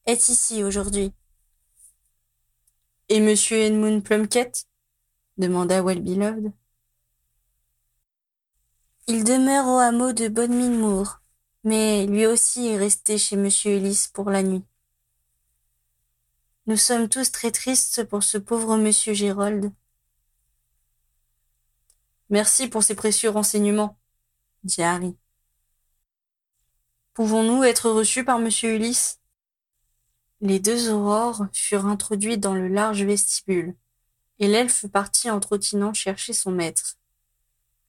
est 0.08 0.30
ici 0.30 0.64
aujourd'hui. 0.64 1.14
Et 3.10 3.20
monsieur 3.20 3.58
Edmund 3.58 4.04
Plunkett 4.04 4.66
demanda 5.38 5.84
Well-Beloved. 5.84 6.52
Il 9.08 9.24
demeure 9.24 9.68
au 9.68 9.78
hameau 9.78 10.14
de 10.14 10.28
Bodmin 10.30 10.72
Moor, 10.72 11.22
mais 11.64 12.08
lui 12.08 12.26
aussi 12.26 12.68
est 12.68 12.78
resté 12.78 13.18
chez 13.18 13.36
monsieur 13.36 13.76
Ulysse 13.76 14.08
pour 14.08 14.30
la 14.30 14.44
nuit. 14.44 14.64
Nous 16.66 16.78
sommes 16.78 17.08
tous 17.08 17.32
très 17.32 17.52
tristes 17.52 18.04
pour 18.06 18.24
ce 18.24 18.38
pauvre 18.38 18.78
monsieur 18.78 19.14
Gérold. 19.14 19.72
Merci 22.30 22.68
pour 22.68 22.84
ces 22.84 22.96
précieux 22.96 23.30
renseignements, 23.30 23.98
dit 24.64 24.84
Harry. 24.84 25.16
Pouvons-nous 27.14 27.64
être 27.64 27.90
reçus 27.90 28.26
par 28.26 28.40
monsieur 28.40 28.76
Ulysse 28.76 29.22
Les 30.40 30.60
deux 30.60 30.92
aurores 30.92 31.48
furent 31.52 31.88
introduites 31.88 32.40
dans 32.40 32.54
le 32.54 32.68
large 32.68 33.02
vestibule, 33.04 33.76
et 34.38 34.48
l'elfe 34.48 34.86
partit 34.88 35.32
en 35.32 35.40
trottinant 35.40 35.94
chercher 35.94 36.34
son 36.34 36.52
maître. 36.52 36.98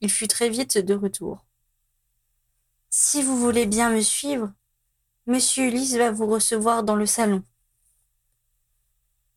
Il 0.00 0.11
fut 0.11 0.28
très 0.28 0.49
vite 0.49 0.78
de 0.78 0.95
retour. 0.95 1.45
Si 2.88 3.23
vous 3.23 3.38
voulez 3.38 3.67
bien 3.67 3.90
me 3.90 4.00
suivre, 4.00 4.50
monsieur 5.26 5.67
Ulysse 5.67 5.97
va 5.97 6.11
vous 6.11 6.26
recevoir 6.26 6.85
dans 6.85 6.97
le 6.97 7.05
salon. 7.05 7.43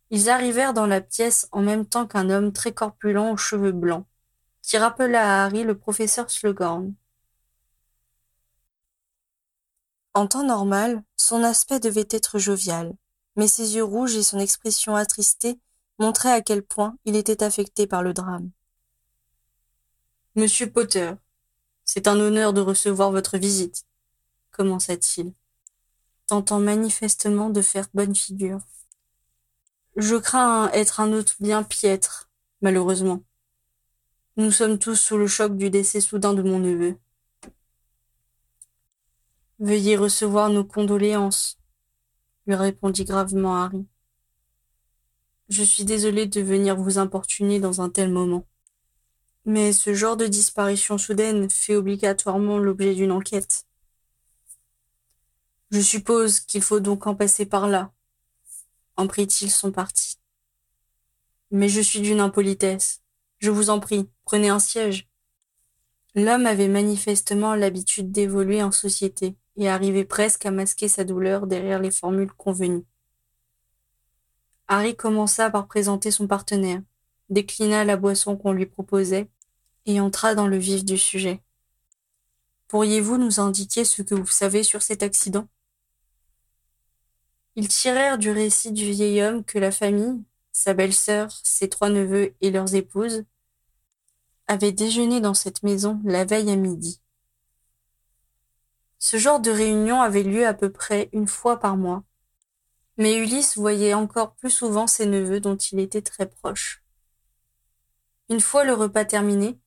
Ils 0.09 0.29
arrivèrent 0.29 0.73
dans 0.73 0.87
la 0.87 1.01
pièce 1.01 1.49
en 1.51 1.61
même 1.61 1.85
temps 1.85 2.07
qu'un 2.07 2.29
homme 2.29 2.53
très 2.53 2.73
corpulent 2.73 3.17
aux 3.17 3.37
cheveux 3.37 3.73
blancs, 3.73 4.05
qui 4.61 4.77
rappela 4.77 5.21
à 5.21 5.45
Harry 5.45 5.63
le 5.63 5.77
professeur 5.77 6.31
Slughorn. 6.31 6.93
En 10.13 10.27
temps 10.27 10.43
normal, 10.43 11.03
son 11.17 11.43
aspect 11.43 11.79
devait 11.79 12.07
être 12.09 12.39
jovial, 12.39 12.93
mais 13.35 13.47
ses 13.47 13.75
yeux 13.75 13.83
rouges 13.83 14.15
et 14.15 14.23
son 14.23 14.39
expression 14.39 14.95
attristée 14.95 15.59
montraient 15.99 16.33
à 16.33 16.41
quel 16.41 16.63
point 16.63 16.97
il 17.05 17.15
était 17.15 17.43
affecté 17.43 17.87
par 17.87 18.03
le 18.03 18.13
drame. 18.13 18.51
Monsieur 20.35 20.71
Potter, 20.71 21.13
c'est 21.83 22.07
un 22.07 22.19
honneur 22.19 22.53
de 22.53 22.61
recevoir 22.61 23.11
votre 23.11 23.37
visite, 23.37 23.85
commença-t-il, 24.51 25.33
tentant 26.27 26.59
manifestement 26.59 27.49
de 27.49 27.61
faire 27.61 27.87
bonne 27.93 28.15
figure. 28.15 28.61
Je 29.97 30.15
crains 30.15 30.71
être 30.71 31.01
un 31.01 31.11
hôte 31.11 31.35
bien 31.41 31.63
piètre, 31.63 32.29
malheureusement. 32.61 33.23
Nous 34.37 34.51
sommes 34.51 34.79
tous 34.79 34.95
sous 34.95 35.17
le 35.17 35.27
choc 35.27 35.57
du 35.57 35.69
décès 35.69 35.99
soudain 35.99 36.33
de 36.33 36.41
mon 36.41 36.59
neveu. 36.59 36.97
Veuillez 39.59 39.97
recevoir 39.97 40.49
nos 40.49 40.63
condoléances, 40.63 41.59
lui 42.47 42.55
répondit 42.55 43.05
gravement 43.05 43.55
Harry. 43.55 43.85
Je 45.49 45.63
suis 45.63 45.83
désolé 45.83 46.27
de 46.27 46.41
venir 46.41 46.75
vous 46.77 46.97
importuner 46.97 47.59
dans 47.59 47.81
un 47.81 47.89
tel 47.89 48.09
moment. 48.09 48.47
Mais 49.45 49.73
ce 49.73 49.93
genre 49.93 50.17
de 50.17 50.27
disparition 50.27 50.97
soudaine 50.97 51.49
fait 51.49 51.75
obligatoirement 51.75 52.57
l'objet 52.57 52.95
d'une 52.95 53.11
enquête. 53.11 53.65
Je 55.71 55.81
suppose 55.81 56.39
qu'il 56.39 56.61
faut 56.61 56.79
donc 56.79 57.07
en 57.07 57.15
passer 57.15 57.45
par 57.45 57.67
là, 57.67 57.91
en 58.97 59.07
prit-il 59.07 59.49
son 59.49 59.71
parti. 59.71 60.17
Mais 61.49 61.69
je 61.69 61.81
suis 61.81 62.01
d'une 62.01 62.19
impolitesse. 62.19 63.01
Je 63.39 63.49
vous 63.49 63.69
en 63.69 63.79
prie, 63.79 64.09
prenez 64.25 64.49
un 64.49 64.59
siège. 64.59 65.09
L'homme 66.13 66.45
avait 66.45 66.67
manifestement 66.67 67.55
l'habitude 67.55 68.11
d'évoluer 68.11 68.61
en 68.61 68.71
société 68.71 69.35
et 69.57 69.69
arrivait 69.69 70.05
presque 70.05 70.45
à 70.45 70.51
masquer 70.51 70.87
sa 70.87 71.03
douleur 71.03 71.47
derrière 71.47 71.79
les 71.79 71.91
formules 71.91 72.31
convenues. 72.31 72.85
Harry 74.67 74.95
commença 74.95 75.49
par 75.49 75.67
présenter 75.67 76.11
son 76.11 76.27
partenaire, 76.27 76.81
déclina 77.29 77.83
la 77.83 77.97
boisson 77.97 78.37
qu'on 78.37 78.53
lui 78.53 78.65
proposait 78.65 79.29
et 79.85 79.99
entra 79.99 80.35
dans 80.35 80.47
le 80.47 80.57
vif 80.57 80.85
du 80.85 80.97
sujet. 80.97 81.41
Pourriez-vous 82.67 83.17
nous 83.17 83.39
indiquer 83.39 83.83
ce 83.83 84.01
que 84.01 84.15
vous 84.15 84.27
savez 84.27 84.63
sur 84.63 84.81
cet 84.81 85.03
accident? 85.03 85.47
Ils 87.57 87.67
tirèrent 87.67 88.17
du 88.17 88.31
récit 88.31 88.71
du 88.71 88.89
vieil 88.89 89.21
homme 89.21 89.43
que 89.43 89.59
la 89.59 89.71
famille, 89.71 90.23
sa 90.53 90.73
belle-sœur, 90.73 91.29
ses 91.43 91.67
trois 91.67 91.89
neveux 91.89 92.33
et 92.39 92.49
leurs 92.49 92.73
épouses, 92.75 93.25
avait 94.47 94.71
déjeuné 94.71 95.19
dans 95.19 95.33
cette 95.33 95.63
maison 95.63 95.99
la 96.05 96.23
veille 96.23 96.49
à 96.49 96.55
midi. 96.55 97.01
Ce 99.03 99.17
genre 99.17 99.39
de 99.39 99.49
réunion 99.49 99.99
avait 99.99 100.21
lieu 100.21 100.45
à 100.45 100.53
peu 100.53 100.71
près 100.71 101.09
une 101.11 101.27
fois 101.27 101.59
par 101.59 101.75
mois, 101.75 102.03
mais 102.97 103.17
Ulysse 103.17 103.57
voyait 103.57 103.95
encore 103.95 104.35
plus 104.35 104.51
souvent 104.51 104.85
ses 104.85 105.07
neveux 105.07 105.39
dont 105.39 105.55
il 105.55 105.79
était 105.79 106.03
très 106.03 106.29
proche. 106.29 106.83
Une 108.29 108.41
fois 108.41 108.63
le 108.63 108.75
repas 108.75 109.03
terminé, 109.03 109.59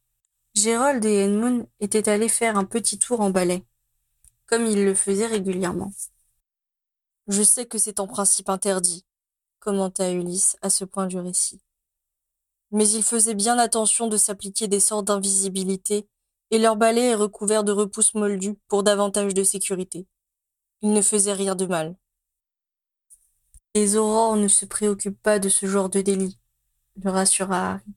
Gérold 0.54 1.04
et 1.04 1.24
Edmund 1.24 1.66
étaient 1.80 2.08
allés 2.08 2.28
faire 2.28 2.56
un 2.56 2.64
petit 2.64 3.00
tour 3.00 3.20
en 3.20 3.30
balai, 3.30 3.66
comme 4.46 4.66
ils 4.66 4.84
le 4.84 4.94
faisaient 4.94 5.26
régulièrement. 5.26 5.92
Je 7.26 7.42
sais 7.42 7.66
que 7.66 7.76
c'est 7.76 7.98
en 7.98 8.06
principe 8.06 8.48
interdit, 8.48 9.04
commenta 9.58 10.12
Ulysse 10.12 10.56
à 10.62 10.70
ce 10.70 10.84
point 10.84 11.08
du 11.08 11.18
récit 11.18 11.60
mais 12.74 12.88
ils 12.90 13.04
faisaient 13.04 13.36
bien 13.36 13.56
attention 13.60 14.08
de 14.08 14.16
s'appliquer 14.16 14.66
des 14.66 14.80
sortes 14.80 15.06
d'invisibilité, 15.06 16.08
et 16.54 16.58
leur 16.58 16.76
balai 16.76 17.06
est 17.06 17.14
recouvert 17.16 17.64
de 17.64 17.72
repousses 17.72 18.14
moldues 18.14 18.54
pour 18.68 18.84
davantage 18.84 19.34
de 19.34 19.42
sécurité. 19.42 20.06
Ils 20.82 20.92
ne 20.92 21.02
faisaient 21.02 21.32
rien 21.32 21.56
de 21.56 21.66
mal. 21.66 21.96
Les 23.74 23.96
aurores 23.96 24.36
ne 24.36 24.46
se 24.46 24.64
préoccupent 24.64 25.20
pas 25.20 25.40
de 25.40 25.48
ce 25.48 25.66
genre 25.66 25.88
de 25.88 26.00
délit, 26.00 26.38
le 27.02 27.10
rassura 27.10 27.72
Harry. 27.72 27.92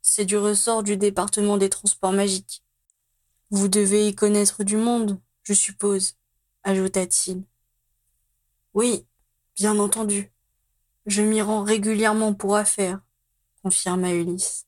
C'est 0.00 0.24
du 0.24 0.38
ressort 0.38 0.82
du 0.82 0.96
département 0.96 1.58
des 1.58 1.68
transports 1.68 2.12
magiques. 2.12 2.64
Vous 3.50 3.68
devez 3.68 4.08
y 4.08 4.14
connaître 4.14 4.64
du 4.64 4.78
monde, 4.78 5.20
je 5.42 5.52
suppose, 5.52 6.16
ajouta-t-il. 6.62 7.44
Oui, 8.72 9.06
bien 9.54 9.78
entendu. 9.78 10.32
Je 11.04 11.20
m'y 11.20 11.42
rends 11.42 11.62
régulièrement 11.62 12.32
pour 12.32 12.56
affaires 12.56 13.02
confirma 13.62 14.14
Ulysse. 14.14 14.66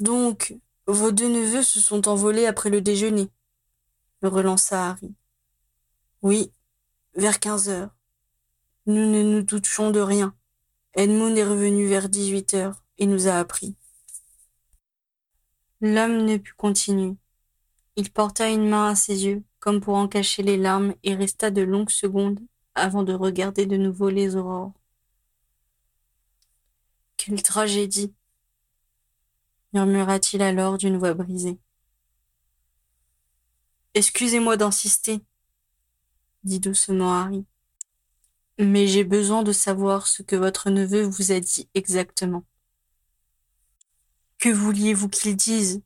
Donc, 0.00 0.56
vos 0.92 1.12
deux 1.12 1.28
neveux 1.28 1.62
se 1.62 1.80
sont 1.80 2.08
envolés 2.08 2.46
après 2.46 2.70
le 2.70 2.80
déjeuner, 2.80 3.28
me 4.22 4.28
relança 4.28 4.90
Harry. 4.90 5.14
Oui, 6.22 6.52
vers 7.14 7.40
quinze 7.40 7.68
heures. 7.68 7.94
Nous 8.86 9.06
ne 9.10 9.22
nous 9.22 9.42
doutions 9.42 9.90
de 9.90 10.00
rien. 10.00 10.34
Edmund 10.94 11.36
est 11.36 11.44
revenu 11.44 11.86
vers 11.86 12.08
dix-huit 12.08 12.54
heures 12.54 12.82
et 12.98 13.06
nous 13.06 13.28
a 13.28 13.34
appris. 13.34 13.76
L'homme 15.80 16.24
ne 16.24 16.36
put 16.36 16.54
continuer. 16.54 17.16
Il 17.96 18.10
porta 18.10 18.48
une 18.50 18.68
main 18.68 18.88
à 18.88 18.94
ses 18.94 19.24
yeux, 19.24 19.42
comme 19.60 19.80
pour 19.80 19.94
en 19.94 20.08
cacher 20.08 20.42
les 20.42 20.56
larmes, 20.56 20.94
et 21.02 21.14
resta 21.14 21.50
de 21.50 21.62
longues 21.62 21.90
secondes 21.90 22.40
avant 22.74 23.02
de 23.02 23.12
regarder 23.12 23.66
de 23.66 23.76
nouveau 23.76 24.10
les 24.10 24.36
aurores. 24.36 24.72
Quelle 27.16 27.42
tragédie 27.42 28.14
murmura-t-il 29.72 30.42
alors 30.42 30.78
d'une 30.78 30.98
voix 30.98 31.14
brisée. 31.14 31.58
Excusez-moi 33.94 34.56
d'insister, 34.56 35.20
dit 36.44 36.60
doucement 36.60 37.12
Harry, 37.12 37.44
mais 38.58 38.86
j'ai 38.86 39.04
besoin 39.04 39.42
de 39.42 39.52
savoir 39.52 40.06
ce 40.06 40.22
que 40.22 40.36
votre 40.36 40.70
neveu 40.70 41.02
vous 41.02 41.32
a 41.32 41.40
dit 41.40 41.68
exactement. 41.74 42.44
Que 44.38 44.48
vouliez-vous 44.48 45.08
qu'il 45.08 45.36
dise? 45.36 45.82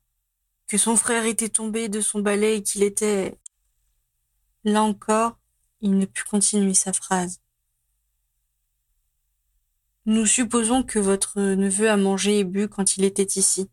Que 0.67 0.77
son 0.77 0.95
frère 0.95 1.25
était 1.25 1.49
tombé 1.49 1.89
de 1.89 2.01
son 2.01 2.19
balai 2.19 2.57
et 2.57 2.63
qu'il 2.63 2.83
était... 2.83 3.39
Là 4.63 4.81
encore, 4.81 5.37
il 5.81 5.97
ne 5.97 6.05
put 6.05 6.23
continuer 6.23 6.73
sa 6.73 6.93
phrase. 6.93 7.39
Nous 10.07 10.27
supposons 10.27 10.83
que 10.83 10.99
votre 10.99 11.41
neveu 11.41 11.89
a 11.89 11.97
mangé 11.97 12.39
et 12.39 12.43
bu 12.43 12.69
quand 12.69 12.95
il 12.97 13.03
était 13.03 13.39
ici. 13.39 13.69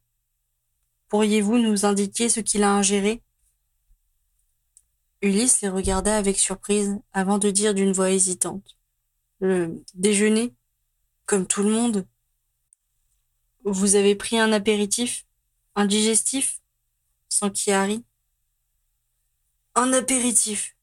Pourriez-vous 1.08 1.58
nous 1.58 1.84
indiquer 1.84 2.30
ce 2.30 2.40
qu'il 2.40 2.62
a 2.62 2.72
ingéré? 2.72 3.22
Ulysse 5.20 5.60
les 5.60 5.68
regarda 5.68 6.16
avec 6.16 6.38
surprise 6.38 6.98
avant 7.12 7.36
de 7.36 7.50
dire 7.50 7.74
d'une 7.74 7.92
voix 7.92 8.10
hésitante. 8.10 8.78
Le 9.40 9.84
déjeuner? 9.92 10.54
Comme 11.26 11.46
tout 11.46 11.62
le 11.62 11.70
monde? 11.70 12.06
Vous 13.64 13.94
avez 13.94 14.14
pris 14.14 14.38
un 14.38 14.52
apéritif? 14.52 15.26
Un 15.74 15.84
digestif? 15.84 16.60
S'enquit 17.28 17.72
Harry. 17.72 18.04
Un 19.74 19.92
apéritif. 19.92 20.76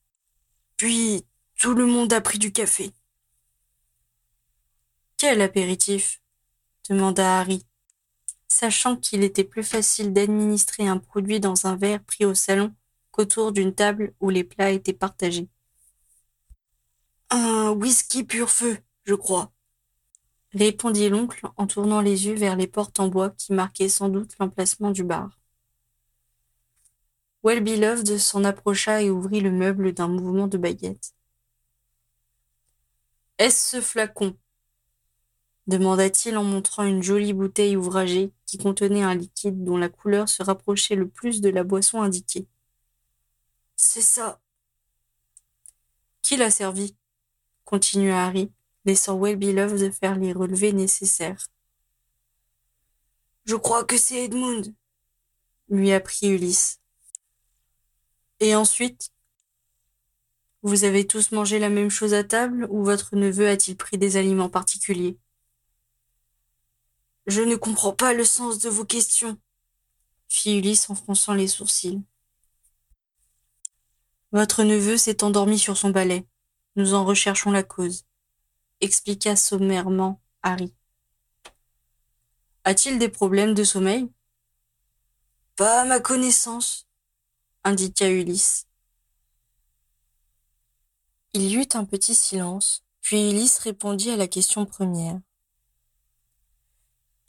Puis 0.78 1.26
tout 1.58 1.74
le 1.74 1.88
monde 1.88 2.14
a 2.14 2.22
pris 2.22 2.38
du 2.38 2.52
café. 2.52 2.94
Quel 5.20 5.42
apéritif? 5.42 6.22
demanda 6.90 7.42
Harry, 7.42 7.66
sachant 8.48 8.96
qu'il 8.96 9.22
était 9.26 9.44
plus 9.44 9.64
facile 9.64 10.14
d'administrer 10.14 10.88
un 10.88 10.98
produit 10.98 11.42
dans 11.42 11.68
un 11.68 11.76
verre 11.76 12.02
pris 12.02 12.24
au 12.24 12.34
salon 12.34 12.74
qu'autour 13.12 13.52
d'une 13.52 13.76
table 13.76 14.14
où 14.22 14.30
les 14.30 14.46
plats 14.46 14.72
étaient 14.72 14.94
partagés. 14.94 15.50
Un 17.30 17.72
whisky 17.72 18.24
pur 18.24 18.50
feu, 18.50 18.78
je 19.04 19.14
crois, 19.14 19.52
répondit 20.54 21.10
l'oncle 21.10 21.46
en 21.58 21.68
tournant 21.68 22.00
les 22.00 22.28
yeux 22.28 22.36
vers 22.36 22.56
les 22.56 22.68
portes 22.68 23.02
en 23.02 23.10
bois 23.10 23.32
qui 23.32 23.52
marquaient 23.52 23.90
sans 23.90 24.08
doute 24.08 24.38
l'emplacement 24.40 24.92
du 24.92 25.04
bar. 25.04 25.38
Well-Beloved 27.44 28.18
s'en 28.18 28.46
approcha 28.46 29.02
et 29.02 29.10
ouvrit 29.10 29.42
le 29.42 29.52
meuble 29.52 29.92
d'un 29.92 30.08
mouvement 30.08 30.48
de 30.48 30.58
baguette. 30.58 31.14
Est-ce 33.38 33.78
ce 33.78 33.82
flacon? 33.82 34.38
Demanda-t-il 35.70 36.36
en 36.36 36.44
montrant 36.44 36.84
une 36.84 37.04
jolie 37.04 37.34
bouteille 37.34 37.78
ouvragée 37.78 38.32
qui 38.46 38.58
contenait 38.58 39.04
un 39.04 39.16
liquide 39.16 39.64
dont 39.64 39.78
la 39.78 39.88
couleur 39.88 40.28
se 40.28 40.44
rapprochait 40.44 40.96
le 40.96 41.08
plus 41.08 41.42
de 41.42 41.50
la 41.50 41.64
boisson 41.64 42.02
indiquée. 42.02 42.48
C'est 43.76 44.02
ça. 44.02 44.42
Qui 46.22 46.38
l'a 46.38 46.50
servi? 46.50 46.96
continua 47.66 48.26
Harry, 48.26 48.52
laissant 48.84 49.16
Well-Beloved 49.16 49.94
faire 49.94 50.18
les 50.18 50.34
relevés 50.34 50.74
nécessaires. 50.74 51.48
Je 53.46 53.56
crois 53.56 53.84
que 53.84 53.98
c'est 53.98 54.26
Edmund, 54.26 54.74
lui 55.70 55.92
apprit 55.92 56.30
Ulysse. 56.30 56.80
Et 58.40 58.56
ensuite? 58.56 59.12
Vous 60.64 60.84
avez 60.84 61.06
tous 61.06 61.32
mangé 61.32 61.60
la 61.60 61.70
même 61.70 61.90
chose 61.90 62.14
à 62.14 62.24
table 62.24 62.68
ou 62.70 62.84
votre 62.84 63.16
neveu 63.16 63.48
a-t-il 63.48 63.78
pris 63.78 63.98
des 63.98 64.18
aliments 64.18 64.50
particuliers? 64.50 65.18
Je 67.30 67.42
ne 67.42 67.56
comprends 67.56 67.94
pas 67.94 68.14
le 68.14 68.26
sens 68.26 68.60
de 68.60 68.70
vos 68.70 68.86
questions, 68.86 69.40
fit 70.28 70.58
Ulysse 70.58 70.90
en 70.90 70.96
fronçant 70.96 71.34
les 71.34 71.48
sourcils. 71.48 72.02
Votre 74.32 74.64
neveu 74.64 74.98
s'est 74.98 75.24
endormi 75.24 75.58
sur 75.58 75.78
son 75.78 75.90
balai. 75.90 76.28
Nous 76.76 76.94
en 76.94 77.04
recherchons 77.06 77.52
la 77.52 77.64
cause, 77.64 78.06
expliqua 78.82 79.36
sommairement 79.36 80.22
Harry. 80.44 80.74
A-t-il 82.64 83.00
des 83.00 83.10
problèmes 83.10 83.54
de 83.54 83.64
sommeil? 83.64 84.12
Pas 85.56 85.82
à 85.82 85.86
ma 85.86 86.00
connaissance, 86.00 86.88
indiqua 87.64 88.10
Ulysse. 88.10 88.68
Il 91.34 91.44
y 91.44 91.56
eut 91.56 91.70
un 91.74 91.86
petit 91.86 92.16
silence, 92.16 92.84
puis 93.02 93.30
Ulysse 93.30 93.60
répondit 93.60 94.12
à 94.12 94.18
la 94.18 94.28
question 94.28 94.66
première. 94.66 95.20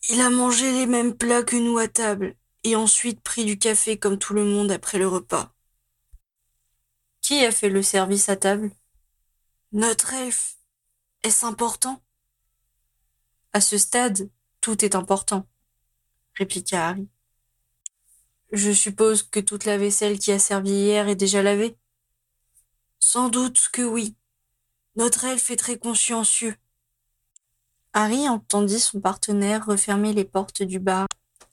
Il 0.09 0.21
a 0.21 0.31
mangé 0.31 0.73
les 0.73 0.87
mêmes 0.87 1.15
plats 1.17 1.43
que 1.43 1.57
nous 1.57 1.79
à 1.79 1.87
table, 1.87 2.35
et 2.65 2.75
ensuite 2.75 3.21
pris 3.21 3.45
du 3.45 3.59
café 3.59 3.99
comme 3.99 4.19
tout 4.19 4.35
le 4.35 4.45
monde 4.45 4.73
après 4.73 4.99
le 4.99 5.07
repas. 5.07 5.55
Qui 7.21 7.45
a 7.45 7.53
fait 7.53 7.69
le 7.69 7.83
service 7.83 8.29
à 8.29 8.37
table? 8.37 8.73
Notre 9.73 10.15
elfe. 10.15 10.57
Est-ce 11.23 11.45
important? 11.45 12.03
À 13.53 13.61
ce 13.61 13.77
stade, 13.77 14.31
tout 14.61 14.85
est 14.85 14.95
important, 14.95 15.47
répliqua 16.35 16.89
Harry. 16.89 17.09
Je 18.53 18.73
suppose 18.73 19.23
que 19.23 19.41
toute 19.41 19.65
la 19.65 19.77
vaisselle 19.77 20.19
qui 20.19 20.33
a 20.33 20.39
servi 20.39 20.71
hier 20.71 21.09
est 21.09 21.17
déjà 21.17 21.43
lavée? 21.43 21.77
Sans 22.99 23.29
doute 23.29 23.69
que 23.73 23.83
oui. 23.83 24.17
Notre 24.97 25.25
elfe 25.25 25.51
est 25.51 25.57
très 25.57 25.79
consciencieux. 25.79 26.57
Harry 27.93 28.29
entendit 28.29 28.81
son 28.81 29.01
partenaire 29.01 29.67
refermer 29.67 30.13
les 30.13 30.25
portes 30.25 30.63
du 30.63 30.79
bar 30.79 31.07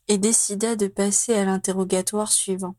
et 0.07 0.17
décida 0.17 0.75
de 0.75 0.87
passer 0.87 1.33
à 1.33 1.45
l'interrogatoire 1.45 2.31
suivant. 2.31 2.75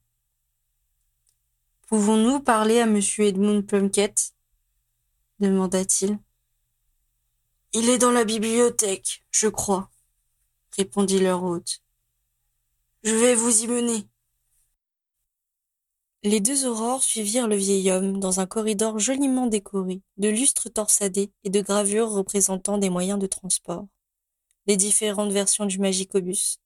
Pouvons-nous 1.89 2.41
parler 2.41 2.81
à 2.81 2.87
monsieur 2.87 3.25
Edmund 3.25 3.67
Plunkett 3.67 4.33
demanda-t-il. 5.41 6.19
Il 7.73 7.89
est 7.89 7.99
dans 7.99 8.11
la 8.11 8.25
bibliothèque, 8.25 9.25
je 9.31 9.49
crois, 9.49 9.91
répondit 10.77 11.21
leur 11.21 11.45
hôte. 11.45 11.83
Je 13.05 13.15
vais 13.15 13.35
vous 13.35 13.63
y 13.63 13.69
mener. 13.69 14.09
Les 16.25 16.41
deux 16.41 16.67
aurores 16.67 17.05
suivirent 17.05 17.47
le 17.47 17.55
vieil 17.55 17.93
homme 17.93 18.19
dans 18.19 18.41
un 18.41 18.47
corridor 18.47 18.99
joliment 18.99 19.47
décoré, 19.47 20.03
de 20.17 20.29
lustres 20.29 20.69
torsadés 20.69 21.31
et 21.45 21.51
de 21.51 21.61
gravures 21.61 22.11
représentant 22.11 22.77
des 22.77 22.91
moyens 22.91 23.21
de 23.21 23.29
transport. 23.29 23.87
Les 24.67 24.77
différentes 24.77 25.31
versions 25.31 25.65
du 25.65 25.79
Magicobus, 25.79 26.59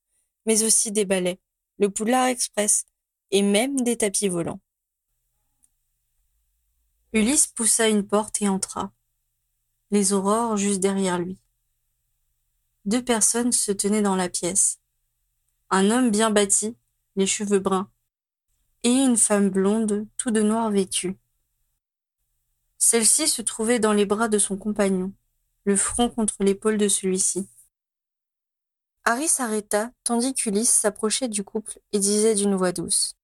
mais 0.47 0.65
aussi 0.65 0.91
des 0.91 1.05
balais, 1.05 1.39
le 1.79 1.91
Poulard 1.91 2.29
Express 2.29 2.87
et 3.31 3.43
même 3.43 3.79
des 3.83 3.99
tapis 3.99 4.29
volants. 4.29 4.61
Ulysse 7.13 7.47
poussa 7.47 7.89
une 7.89 8.07
porte 8.07 8.41
et 8.41 8.49
entra. 8.49 8.91
Les 9.91 10.15
aurores 10.15 10.57
juste 10.57 10.81
derrière 10.81 11.19
lui. 11.19 11.39
Deux 12.87 13.05
personnes 13.05 13.53
se 13.53 13.71
tenaient 13.71 14.01
dans 14.01 14.17
la 14.17 14.31
pièce. 14.31 14.81
Un 15.69 15.91
homme 15.91 16.11
bien 16.11 16.31
bâti, 16.31 16.75
les 17.17 17.27
cheveux 17.27 17.59
bruns, 17.59 17.92
et 18.83 18.91
une 18.91 19.17
femme 19.17 19.51
blonde, 19.51 20.07
tout 20.17 20.31
de 20.31 20.43
noir 20.43 20.71
vêtue. 20.71 21.19
Celle-ci 22.79 23.29
se 23.29 23.43
trouvait 23.43 23.79
dans 23.79 23.93
les 23.93 24.07
bras 24.07 24.29
de 24.29 24.39
son 24.39 24.57
compagnon, 24.57 25.13
le 25.65 25.77
front 25.77 26.11
contre 26.11 26.43
l'épaule 26.43 26.79
de 26.79 26.89
celui-ci. 26.89 27.49
Harry 29.05 29.29
s'arrêta 29.29 29.91
tandis 30.05 30.35
qu'Ulysse 30.35 30.71
s'approchait 30.71 31.29
du 31.29 31.45
couple 31.45 31.81
et 31.93 31.99
disait 31.99 32.35
d'une 32.35 32.55
voix 32.55 32.73
douce. 32.73 33.17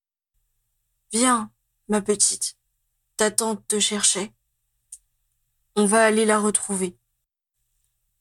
Viens, 1.13 1.51
ma 1.89 2.03
petite, 2.03 2.57
ta 3.17 3.31
tante 3.31 3.67
te 3.67 3.81
cherchait. 3.81 4.33
On 5.75 5.87
va 5.87 6.05
aller 6.05 6.25
la 6.25 6.39
retrouver. 6.39 6.97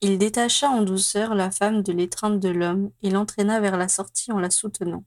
Il 0.00 0.18
détacha 0.18 0.68
en 0.68 0.82
douceur 0.82 1.34
la 1.34 1.50
femme 1.50 1.82
de 1.82 1.92
l'étreinte 1.92 2.38
de 2.38 2.48
l'homme 2.48 2.92
et 3.02 3.10
l'entraîna 3.10 3.60
vers 3.60 3.76
la 3.76 3.88
sortie 3.88 4.30
en 4.30 4.38
la 4.38 4.50
soutenant. 4.50 5.04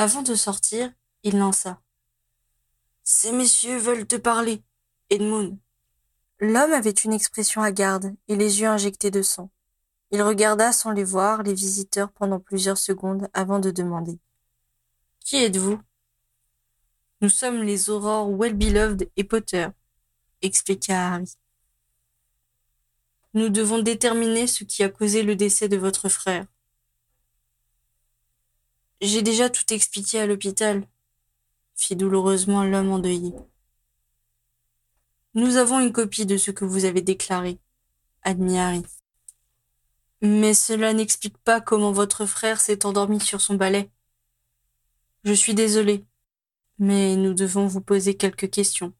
Avant 0.00 0.22
de 0.22 0.36
sortir, 0.36 0.92
il 1.24 1.38
lança. 1.38 1.82
Ces 3.02 3.32
messieurs 3.32 3.78
veulent 3.78 4.06
te 4.06 4.14
parler, 4.14 4.62
Edmund. 5.10 5.58
L'homme 6.38 6.72
avait 6.72 6.90
une 6.90 7.12
expression 7.12 7.62
hagarde 7.62 8.14
et 8.28 8.36
les 8.36 8.60
yeux 8.60 8.68
injectés 8.68 9.10
de 9.10 9.22
sang. 9.22 9.50
Il 10.12 10.22
regarda 10.22 10.70
sans 10.70 10.92
les 10.92 11.02
voir 11.02 11.42
les 11.42 11.52
visiteurs 11.52 12.12
pendant 12.12 12.38
plusieurs 12.38 12.78
secondes 12.78 13.28
avant 13.32 13.58
de 13.58 13.72
demander. 13.72 14.20
Qui 15.24 15.38
êtes-vous? 15.38 15.80
Nous 17.20 17.28
sommes 17.28 17.64
les 17.64 17.90
aurores 17.90 18.30
Well-Beloved 18.30 19.10
et 19.16 19.24
Potter, 19.24 19.66
expliqua 20.42 21.08
Harry. 21.08 21.34
Nous 23.34 23.48
devons 23.48 23.80
déterminer 23.80 24.46
ce 24.46 24.62
qui 24.62 24.84
a 24.84 24.90
causé 24.90 25.24
le 25.24 25.34
décès 25.34 25.68
de 25.68 25.76
votre 25.76 26.08
frère. 26.08 26.46
J'ai 29.00 29.22
déjà 29.22 29.48
tout 29.48 29.72
expliqué 29.72 30.18
à 30.18 30.26
l'hôpital, 30.26 30.84
fit 31.76 31.94
douloureusement 31.94 32.64
l'homme 32.64 32.90
endeuillé. 32.90 33.32
Nous 35.34 35.56
avons 35.56 35.78
une 35.78 35.92
copie 35.92 36.26
de 36.26 36.36
ce 36.36 36.50
que 36.50 36.64
vous 36.64 36.84
avez 36.84 37.00
déclaré, 37.00 37.60
admit 38.22 38.58
Harry. 38.58 38.82
Mais 40.20 40.52
cela 40.52 40.92
n'explique 40.92 41.38
pas 41.38 41.60
comment 41.60 41.92
votre 41.92 42.26
frère 42.26 42.60
s'est 42.60 42.84
endormi 42.84 43.20
sur 43.20 43.40
son 43.40 43.54
balai. 43.54 43.88
Je 45.22 45.32
suis 45.32 45.54
désolé, 45.54 46.04
mais 46.80 47.14
nous 47.14 47.34
devons 47.34 47.68
vous 47.68 47.80
poser 47.80 48.16
quelques 48.16 48.50
questions. 48.50 48.92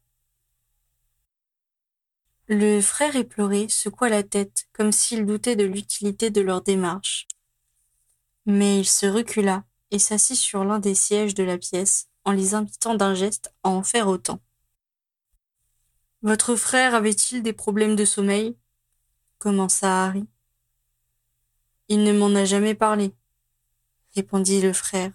Le 2.47 2.79
frère 2.79 3.17
éploré 3.17 3.67
secoua 3.67 4.07
la 4.07 4.23
tête 4.23 4.69
comme 4.71 4.93
s'il 4.93 5.25
doutait 5.25 5.57
de 5.57 5.65
l'utilité 5.65 6.29
de 6.29 6.39
leur 6.39 6.61
démarche. 6.61 7.27
Mais 8.45 8.79
il 8.79 8.85
se 8.85 9.05
recula 9.05 9.65
et 9.91 9.99
s'assit 9.99 10.37
sur 10.37 10.63
l'un 10.63 10.79
des 10.79 10.95
sièges 10.95 11.33
de 11.33 11.43
la 11.43 11.57
pièce 11.57 12.09
en 12.25 12.31
les 12.31 12.53
invitant 12.53 12.95
d'un 12.95 13.13
geste 13.13 13.53
à 13.63 13.69
en 13.69 13.83
faire 13.83 14.07
autant. 14.07 14.39
Votre 16.21 16.55
frère 16.55 16.95
avait-il 16.95 17.43
des 17.43 17.53
problèmes 17.53 17.95
de 17.95 18.05
sommeil? 18.05 18.57
commença 19.37 20.05
Harry. 20.05 20.27
Il 21.87 22.03
ne 22.03 22.11
m'en 22.11 22.35
a 22.35 22.45
jamais 22.45 22.75
parlé, 22.75 23.13
répondit 24.15 24.61
le 24.61 24.73
frère. 24.73 25.13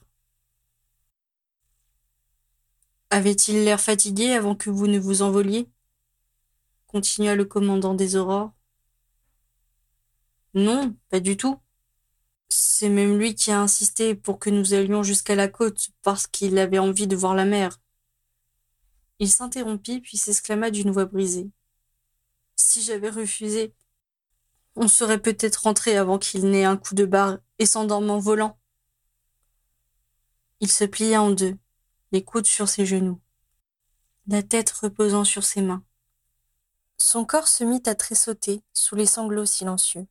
Avait-il 3.11 3.65
l'air 3.65 3.81
fatigué 3.81 4.33
avant 4.33 4.55
que 4.55 4.71
vous 4.71 4.87
ne 4.87 4.99
vous 4.99 5.23
envoliez 5.23 5.69
continua 6.95 7.35
le 7.35 7.45
commandant 7.45 7.95
des 7.95 8.15
aurores. 8.15 8.53
Non, 10.55 10.95
pas 11.09 11.19
du 11.19 11.37
tout. 11.37 11.59
C'est 12.57 12.89
même 12.89 13.19
lui 13.19 13.35
qui 13.35 13.51
a 13.51 13.61
insisté 13.61 14.15
pour 14.15 14.39
que 14.39 14.49
nous 14.49 14.75
allions 14.75 15.03
jusqu'à 15.03 15.35
la 15.35 15.49
côte 15.49 15.89
parce 16.03 16.29
qu'il 16.29 16.57
avait 16.57 16.79
envie 16.79 17.09
de 17.09 17.17
voir 17.17 17.35
la 17.35 17.45
mer. 17.45 17.81
Il 19.19 19.29
s'interrompit 19.29 20.01
puis 20.01 20.17
s'exclama 20.17 20.71
d'une 20.71 20.93
voix 20.93 21.07
brisée. 21.07 21.51
Si 22.55 22.81
j'avais 22.81 23.11
refusé, 23.11 23.75
on 24.77 24.87
serait 24.87 25.21
peut-être 25.21 25.65
rentré 25.65 25.97
avant 25.97 26.17
qu'il 26.17 26.49
n'ait 26.49 26.65
un 26.65 26.77
coup 26.77 26.95
de 26.95 27.05
barre 27.05 27.39
et 27.59 27.67
s'endorme 27.67 28.09
en 28.11 28.21
volant. 28.21 28.57
Il 30.61 30.71
se 30.71 30.85
plia 30.85 31.21
en 31.21 31.33
deux, 31.33 31.59
les 32.13 32.23
coudes 32.23 32.47
sur 32.47 32.69
ses 32.69 32.87
genoux, 32.87 33.21
la 34.29 34.45
tête 34.45 34.71
reposant 34.71 35.25
sur 35.25 35.43
ses 35.43 35.61
mains. 35.61 35.83
Son 36.99 37.25
corps 37.25 37.49
se 37.49 37.65
mit 37.65 37.83
à 37.87 37.97
tressauter 37.97 38.63
sous 38.73 38.95
les 38.95 39.07
sanglots 39.07 39.45
silencieux. 39.45 40.07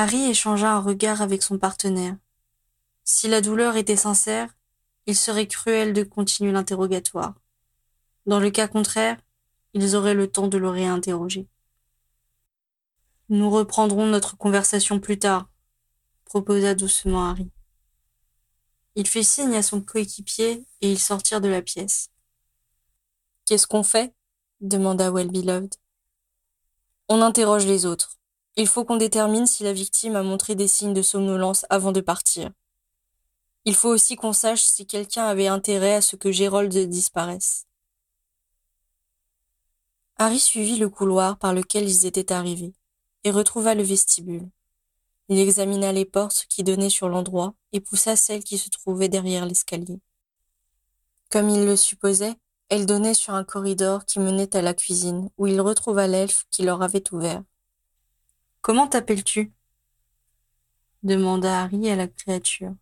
Harry 0.00 0.30
échangea 0.30 0.72
un 0.72 0.80
regard 0.80 1.20
avec 1.20 1.42
son 1.42 1.58
partenaire. 1.58 2.16
Si 3.04 3.28
la 3.28 3.42
douleur 3.42 3.76
était 3.76 3.96
sincère, 3.96 4.48
il 5.04 5.14
serait 5.14 5.46
cruel 5.46 5.92
de 5.92 6.04
continuer 6.04 6.52
l'interrogatoire. 6.52 7.34
Dans 8.24 8.40
le 8.40 8.50
cas 8.50 8.66
contraire, 8.66 9.20
ils 9.74 9.96
auraient 9.96 10.14
le 10.14 10.26
temps 10.26 10.48
de 10.48 10.56
le 10.56 10.70
réinterroger. 10.70 11.48
Nous 13.28 13.50
reprendrons 13.50 14.06
notre 14.06 14.38
conversation 14.38 15.00
plus 15.00 15.18
tard, 15.18 15.50
proposa 16.24 16.74
doucement 16.74 17.28
Harry. 17.28 17.50
Il 18.94 19.06
fit 19.06 19.22
signe 19.22 19.54
à 19.54 19.62
son 19.62 19.82
coéquipier 19.82 20.64
et 20.80 20.90
ils 20.90 20.98
sortirent 20.98 21.42
de 21.42 21.48
la 21.48 21.60
pièce. 21.60 22.08
Qu'est-ce 23.44 23.66
qu'on 23.66 23.82
fait? 23.82 24.14
demanda 24.62 25.12
Well 25.12 25.30
Beloved. 25.30 25.74
On 27.08 27.20
interroge 27.20 27.66
les 27.66 27.84
autres. 27.84 28.19
Il 28.56 28.66
faut 28.66 28.84
qu'on 28.84 28.96
détermine 28.96 29.46
si 29.46 29.62
la 29.62 29.72
victime 29.72 30.16
a 30.16 30.22
montré 30.22 30.54
des 30.54 30.68
signes 30.68 30.94
de 30.94 31.02
somnolence 31.02 31.64
avant 31.70 31.92
de 31.92 32.00
partir. 32.00 32.50
Il 33.64 33.74
faut 33.74 33.88
aussi 33.88 34.16
qu'on 34.16 34.32
sache 34.32 34.62
si 34.62 34.86
quelqu'un 34.86 35.24
avait 35.24 35.46
intérêt 35.46 35.94
à 35.94 36.00
ce 36.00 36.16
que 36.16 36.32
Gérold 36.32 36.76
disparaisse. 36.88 37.66
Harry 40.16 40.38
suivit 40.38 40.76
le 40.76 40.88
couloir 40.88 41.38
par 41.38 41.54
lequel 41.54 41.88
ils 41.88 42.06
étaient 42.06 42.32
arrivés 42.32 42.74
et 43.24 43.30
retrouva 43.30 43.74
le 43.74 43.82
vestibule. 43.82 44.48
Il 45.28 45.38
examina 45.38 45.92
les 45.92 46.04
portes 46.04 46.46
qui 46.48 46.64
donnaient 46.64 46.90
sur 46.90 47.08
l'endroit 47.08 47.54
et 47.72 47.80
poussa 47.80 48.16
celle 48.16 48.42
qui 48.42 48.58
se 48.58 48.68
trouvait 48.68 49.08
derrière 49.08 49.46
l'escalier. 49.46 50.00
Comme 51.30 51.48
il 51.48 51.64
le 51.64 51.76
supposait, 51.76 52.34
elle 52.68 52.86
donnait 52.86 53.14
sur 53.14 53.34
un 53.34 53.44
corridor 53.44 54.04
qui 54.04 54.18
menait 54.18 54.56
à 54.56 54.62
la 54.62 54.74
cuisine, 54.74 55.30
où 55.38 55.46
il 55.46 55.60
retrouva 55.60 56.06
l'elfe 56.06 56.46
qui 56.50 56.62
leur 56.62 56.82
avait 56.82 57.04
ouvert. 57.12 57.42
Comment 58.62 58.86
t'appelles-tu? 58.86 59.52
demanda 61.02 61.62
Harry 61.62 61.88
à 61.88 61.96
la 61.96 62.08
créature. 62.08 62.74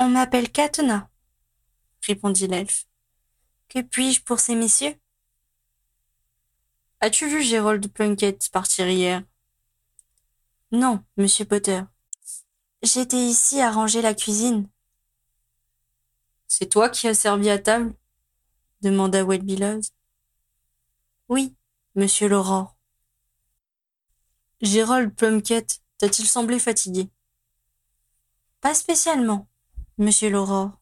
On 0.00 0.08
m'appelle 0.08 0.50
Katna, 0.50 1.08
répondit 2.04 2.48
l'elfe. 2.48 2.86
Que 3.68 3.80
puis-je 3.80 4.22
pour 4.22 4.40
ces 4.40 4.56
messieurs? 4.56 4.96
As-tu 7.00 7.28
vu 7.28 7.42
Gérold 7.42 7.86
Plunkett 7.92 8.50
partir 8.50 8.88
hier? 8.88 9.22
Non, 10.72 11.04
monsieur 11.16 11.44
Potter. 11.44 11.82
J'étais 12.82 13.24
ici 13.24 13.60
à 13.60 13.70
ranger 13.70 14.02
la 14.02 14.14
cuisine. 14.14 14.68
C'est 16.48 16.66
toi 16.66 16.88
qui 16.88 17.06
as 17.06 17.14
servi 17.14 17.48
à 17.48 17.58
table? 17.58 17.94
demanda 18.80 19.24
Well 19.24 19.80
Oui, 21.28 21.54
monsieur 21.94 22.28
l'aurore. 22.28 22.71
Gérold 24.62 25.12
Plunkett 25.16 25.82
t'a-t-il 25.98 26.28
semblé 26.28 26.60
fatigué? 26.60 27.10
Pas 28.60 28.74
spécialement, 28.74 29.48
monsieur 29.98 30.30
l'aurore. 30.30 30.80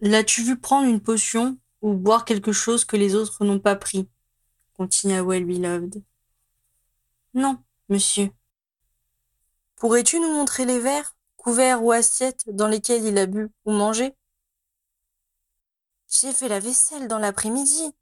L'as-tu 0.00 0.42
vu 0.42 0.58
prendre 0.58 0.88
une 0.88 1.00
potion 1.00 1.56
ou 1.80 1.94
boire 1.94 2.24
quelque 2.24 2.50
chose 2.50 2.84
que 2.84 2.96
les 2.96 3.14
autres 3.14 3.44
n'ont 3.44 3.60
pas 3.60 3.76
pris? 3.76 4.08
Continua 4.72 5.22
Well 5.22 5.44
Beloved. 5.44 6.02
Non, 7.34 7.62
monsieur. 7.88 8.30
Pourrais-tu 9.76 10.18
nous 10.18 10.32
montrer 10.32 10.64
les 10.64 10.80
verres, 10.80 11.16
couverts 11.36 11.84
ou 11.84 11.92
assiettes 11.92 12.42
dans 12.48 12.66
lesquels 12.66 13.04
il 13.04 13.16
a 13.16 13.26
bu 13.26 13.48
ou 13.64 13.70
mangé? 13.70 14.16
J'ai 16.08 16.32
fait 16.32 16.48
la 16.48 16.58
vaisselle 16.58 17.06
dans 17.06 17.20
l'après-midi, 17.20 17.92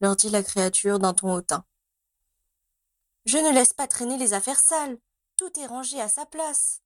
leur 0.00 0.16
dit 0.16 0.30
la 0.30 0.42
créature 0.42 0.98
d'un 0.98 1.14
ton 1.14 1.32
hautain. 1.32 1.64
Je 3.24 3.38
ne 3.38 3.52
laisse 3.52 3.72
pas 3.72 3.86
traîner 3.86 4.18
les 4.18 4.32
affaires 4.32 4.58
sales. 4.58 4.98
Tout 5.36 5.58
est 5.60 5.66
rangé 5.66 6.00
à 6.00 6.08
sa 6.08 6.26
place. 6.26 6.82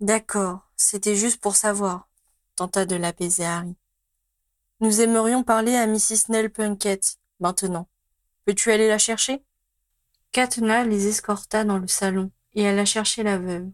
D'accord, 0.00 0.70
c'était 0.76 1.16
juste 1.16 1.40
pour 1.40 1.56
savoir, 1.56 2.08
tenta 2.56 2.84
de 2.84 2.96
l'apaiser 2.96 3.44
Harry. 3.44 3.76
Nous 4.80 5.00
aimerions 5.00 5.44
parler 5.44 5.74
à 5.76 5.86
Mrs. 5.86 6.28
Nell 6.28 6.50
Plunkett, 6.50 7.18
maintenant. 7.40 7.88
Peux-tu 8.44 8.70
aller 8.70 8.88
la 8.88 8.98
chercher? 8.98 9.42
Katna 10.32 10.84
les 10.84 11.06
escorta 11.06 11.64
dans 11.64 11.78
le 11.78 11.88
salon 11.88 12.30
et 12.52 12.68
alla 12.68 12.84
chercher 12.84 13.22
la 13.22 13.38
veuve. 13.38 13.70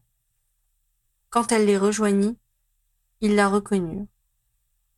Quand 1.30 1.50
elle 1.52 1.66
les 1.66 1.78
rejoignit, 1.78 2.38
ils 3.20 3.34
la 3.34 3.48
reconnurent. 3.48 4.06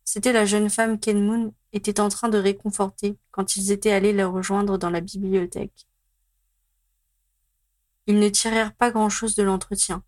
C'était 0.03 0.33
la 0.33 0.45
jeune 0.45 0.69
femme 0.69 0.99
qu'Edmund 0.99 1.53
était 1.73 1.99
en 1.99 2.09
train 2.09 2.29
de 2.29 2.37
réconforter 2.37 3.17
quand 3.31 3.55
ils 3.55 3.71
étaient 3.71 3.91
allés 3.91 4.13
la 4.13 4.27
rejoindre 4.27 4.77
dans 4.77 4.89
la 4.89 5.01
bibliothèque. 5.01 5.87
Ils 8.07 8.19
ne 8.19 8.29
tirèrent 8.29 8.75
pas 8.75 8.91
grand-chose 8.91 9.35
de 9.35 9.43
l'entretien. 9.43 10.03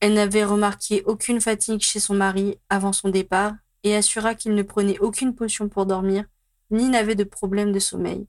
Elle 0.00 0.14
n'avait 0.14 0.44
remarqué 0.44 1.02
aucune 1.06 1.40
fatigue 1.40 1.80
chez 1.80 2.00
son 2.00 2.14
mari 2.14 2.58
avant 2.68 2.92
son 2.92 3.08
départ 3.08 3.54
et 3.82 3.96
assura 3.96 4.34
qu'il 4.34 4.54
ne 4.54 4.62
prenait 4.62 4.98
aucune 4.98 5.34
potion 5.34 5.68
pour 5.68 5.86
dormir, 5.86 6.24
ni 6.70 6.88
n'avait 6.88 7.14
de 7.14 7.24
problème 7.24 7.72
de 7.72 7.78
sommeil. 7.78 8.26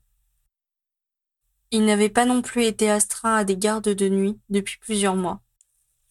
Il 1.70 1.84
n'avait 1.84 2.08
pas 2.08 2.24
non 2.24 2.42
plus 2.42 2.64
été 2.64 2.90
astreint 2.90 3.36
à 3.36 3.44
des 3.44 3.56
gardes 3.56 3.88
de 3.88 4.08
nuit 4.08 4.38
depuis 4.48 4.78
plusieurs 4.78 5.14
mois, 5.14 5.40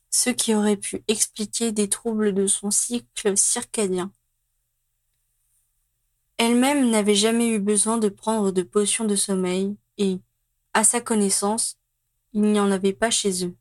ce 0.10 0.30
qui 0.30 0.56
aurait 0.56 0.78
pu 0.78 1.04
expliquer 1.08 1.72
des 1.72 1.90
troubles 1.90 2.34
de 2.34 2.48
son 2.48 2.72
cycle 2.72 3.38
circadien. 3.38 4.12
Elle-même 6.40 6.90
n'avait 6.90 7.16
jamais 7.16 7.50
eu 7.50 7.60
besoin 7.60 7.98
de 7.98 8.08
prendre 8.08 8.54
de 8.54 8.64
potions 8.64 9.04
de 9.04 9.18
sommeil 9.18 9.76
et, 9.98 10.22
à 10.74 10.86
sa 10.86 11.02
connaissance, 11.02 11.78
il 12.32 12.44
n'y 12.44 12.62
en 12.62 12.72
avait 12.72 12.94
pas 12.94 13.10
chez 13.10 13.46
eux. 13.46 13.58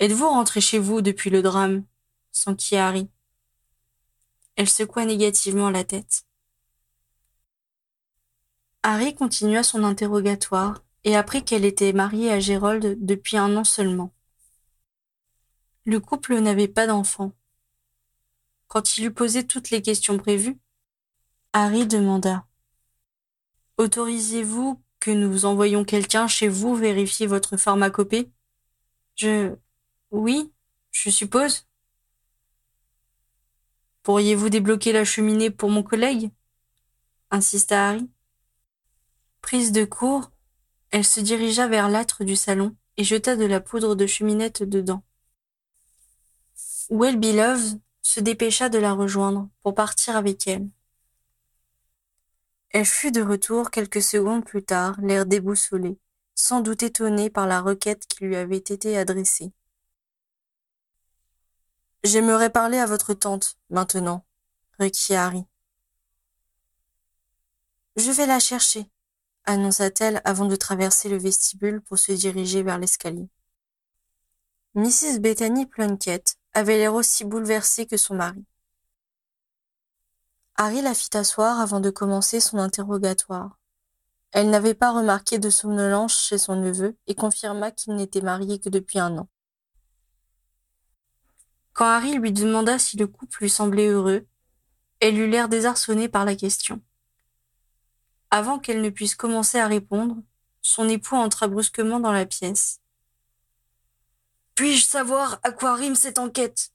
Êtes-vous 0.00 0.28
rentré 0.28 0.60
chez 0.60 0.80
vous 0.80 1.02
depuis 1.02 1.30
le 1.30 1.40
drame? 1.40 1.84
s'enquit 2.32 2.74
Harry. 2.74 3.08
Elle 4.56 4.68
secoua 4.68 5.04
négativement 5.04 5.70
la 5.70 5.84
tête. 5.84 6.24
Harry 8.82 9.14
continua 9.14 9.62
son 9.62 9.84
interrogatoire 9.84 10.82
et 11.04 11.14
apprit 11.14 11.44
qu'elle 11.44 11.64
était 11.64 11.92
mariée 11.92 12.32
à 12.32 12.40
Gérold 12.40 12.98
depuis 13.00 13.36
un 13.36 13.56
an 13.56 13.62
seulement. 13.62 14.12
Le 15.84 16.00
couple 16.00 16.40
n'avait 16.40 16.66
pas 16.66 16.88
d'enfant 16.88 17.37
quand 18.68 18.96
il 18.96 19.06
eut 19.06 19.12
posé 19.12 19.46
toutes 19.46 19.70
les 19.70 19.82
questions 19.82 20.18
prévues, 20.18 20.58
Harry 21.52 21.86
demanda 21.86 22.46
Autorisez-vous 23.78 24.80
que 25.00 25.10
nous 25.10 25.44
envoyions 25.44 25.84
quelqu'un 25.84 26.28
chez 26.28 26.48
vous 26.48 26.74
vérifier 26.74 27.26
votre 27.26 27.56
pharmacopée? 27.56 28.30
Je. 29.16 29.54
Oui, 30.10 30.52
je 30.90 31.10
suppose. 31.10 31.66
Pourriez-vous 34.02 34.48
débloquer 34.48 34.92
la 34.92 35.04
cheminée 35.04 35.50
pour 35.50 35.70
mon 35.70 35.82
collègue? 35.82 36.30
insista 37.30 37.88
Harry. 37.88 38.08
Prise 39.42 39.72
de 39.72 39.84
court, 39.84 40.30
elle 40.90 41.04
se 41.04 41.20
dirigea 41.20 41.68
vers 41.68 41.88
l'âtre 41.88 42.24
du 42.24 42.36
salon 42.36 42.74
et 42.96 43.04
jeta 43.04 43.36
de 43.36 43.44
la 43.44 43.60
poudre 43.60 43.94
de 43.94 44.06
cheminette 44.06 44.62
dedans. 44.62 45.02
Well 46.90 47.18
Beloved 47.18 47.80
se 48.08 48.20
dépêcha 48.20 48.70
de 48.70 48.78
la 48.78 48.94
rejoindre 48.94 49.50
pour 49.60 49.74
partir 49.74 50.16
avec 50.16 50.46
elle. 50.46 50.66
Elle 52.70 52.86
fut 52.86 53.12
de 53.12 53.20
retour 53.20 53.70
quelques 53.70 54.00
secondes 54.00 54.46
plus 54.46 54.64
tard, 54.64 54.98
l'air 55.02 55.26
déboussolé, 55.26 55.98
sans 56.34 56.62
doute 56.62 56.82
étonnée 56.82 57.28
par 57.28 57.46
la 57.46 57.60
requête 57.60 58.06
qui 58.06 58.24
lui 58.24 58.34
avait 58.34 58.56
été 58.56 58.96
adressée. 58.96 59.52
J'aimerais 62.02 62.48
parler 62.48 62.78
à 62.78 62.86
votre 62.86 63.12
tante, 63.12 63.58
maintenant, 63.68 64.24
requit 64.80 65.14
Harry. 65.14 65.44
Je 67.96 68.10
vais 68.10 68.24
la 68.24 68.40
chercher, 68.40 68.90
annonça-t-elle 69.44 70.22
avant 70.24 70.46
de 70.46 70.56
traverser 70.56 71.10
le 71.10 71.18
vestibule 71.18 71.82
pour 71.82 71.98
se 71.98 72.12
diriger 72.12 72.62
vers 72.62 72.78
l'escalier. 72.78 73.28
Mrs. 74.74 75.18
Bethany 75.20 75.66
Plunkett 75.66 76.37
avait 76.58 76.76
l'air 76.76 76.94
aussi 76.94 77.24
bouleversée 77.24 77.86
que 77.86 77.96
son 77.96 78.14
mari. 78.16 78.44
Harry 80.56 80.82
la 80.82 80.92
fit 80.92 81.16
asseoir 81.16 81.60
avant 81.60 81.78
de 81.78 81.88
commencer 81.88 82.40
son 82.40 82.58
interrogatoire. 82.58 83.60
Elle 84.32 84.50
n'avait 84.50 84.74
pas 84.74 84.90
remarqué 84.90 85.38
de 85.38 85.50
somnolence 85.50 86.20
chez 86.20 86.36
son 86.36 86.56
neveu 86.56 86.96
et 87.06 87.14
confirma 87.14 87.70
qu'il 87.70 87.94
n'était 87.94 88.20
marié 88.20 88.58
que 88.58 88.68
depuis 88.68 88.98
un 88.98 89.18
an. 89.18 89.28
Quand 91.74 91.86
Harry 91.86 92.14
lui 92.14 92.32
demanda 92.32 92.78
si 92.80 92.96
le 92.96 93.06
couple 93.06 93.38
lui 93.42 93.50
semblait 93.50 93.86
heureux, 93.86 94.26
elle 94.98 95.16
eut 95.16 95.30
l'air 95.30 95.48
désarçonnée 95.48 96.08
par 96.08 96.24
la 96.24 96.34
question. 96.34 96.82
Avant 98.32 98.58
qu'elle 98.58 98.82
ne 98.82 98.90
puisse 98.90 99.14
commencer 99.14 99.60
à 99.60 99.68
répondre, 99.68 100.16
son 100.60 100.88
époux 100.88 101.14
entra 101.14 101.46
brusquement 101.46 102.00
dans 102.00 102.12
la 102.12 102.26
pièce. 102.26 102.80
Puis-je 104.58 104.88
savoir 104.88 105.38
à 105.44 105.52
quoi 105.52 105.76
rime 105.76 105.94
cette 105.94 106.18
enquête? 106.18 106.72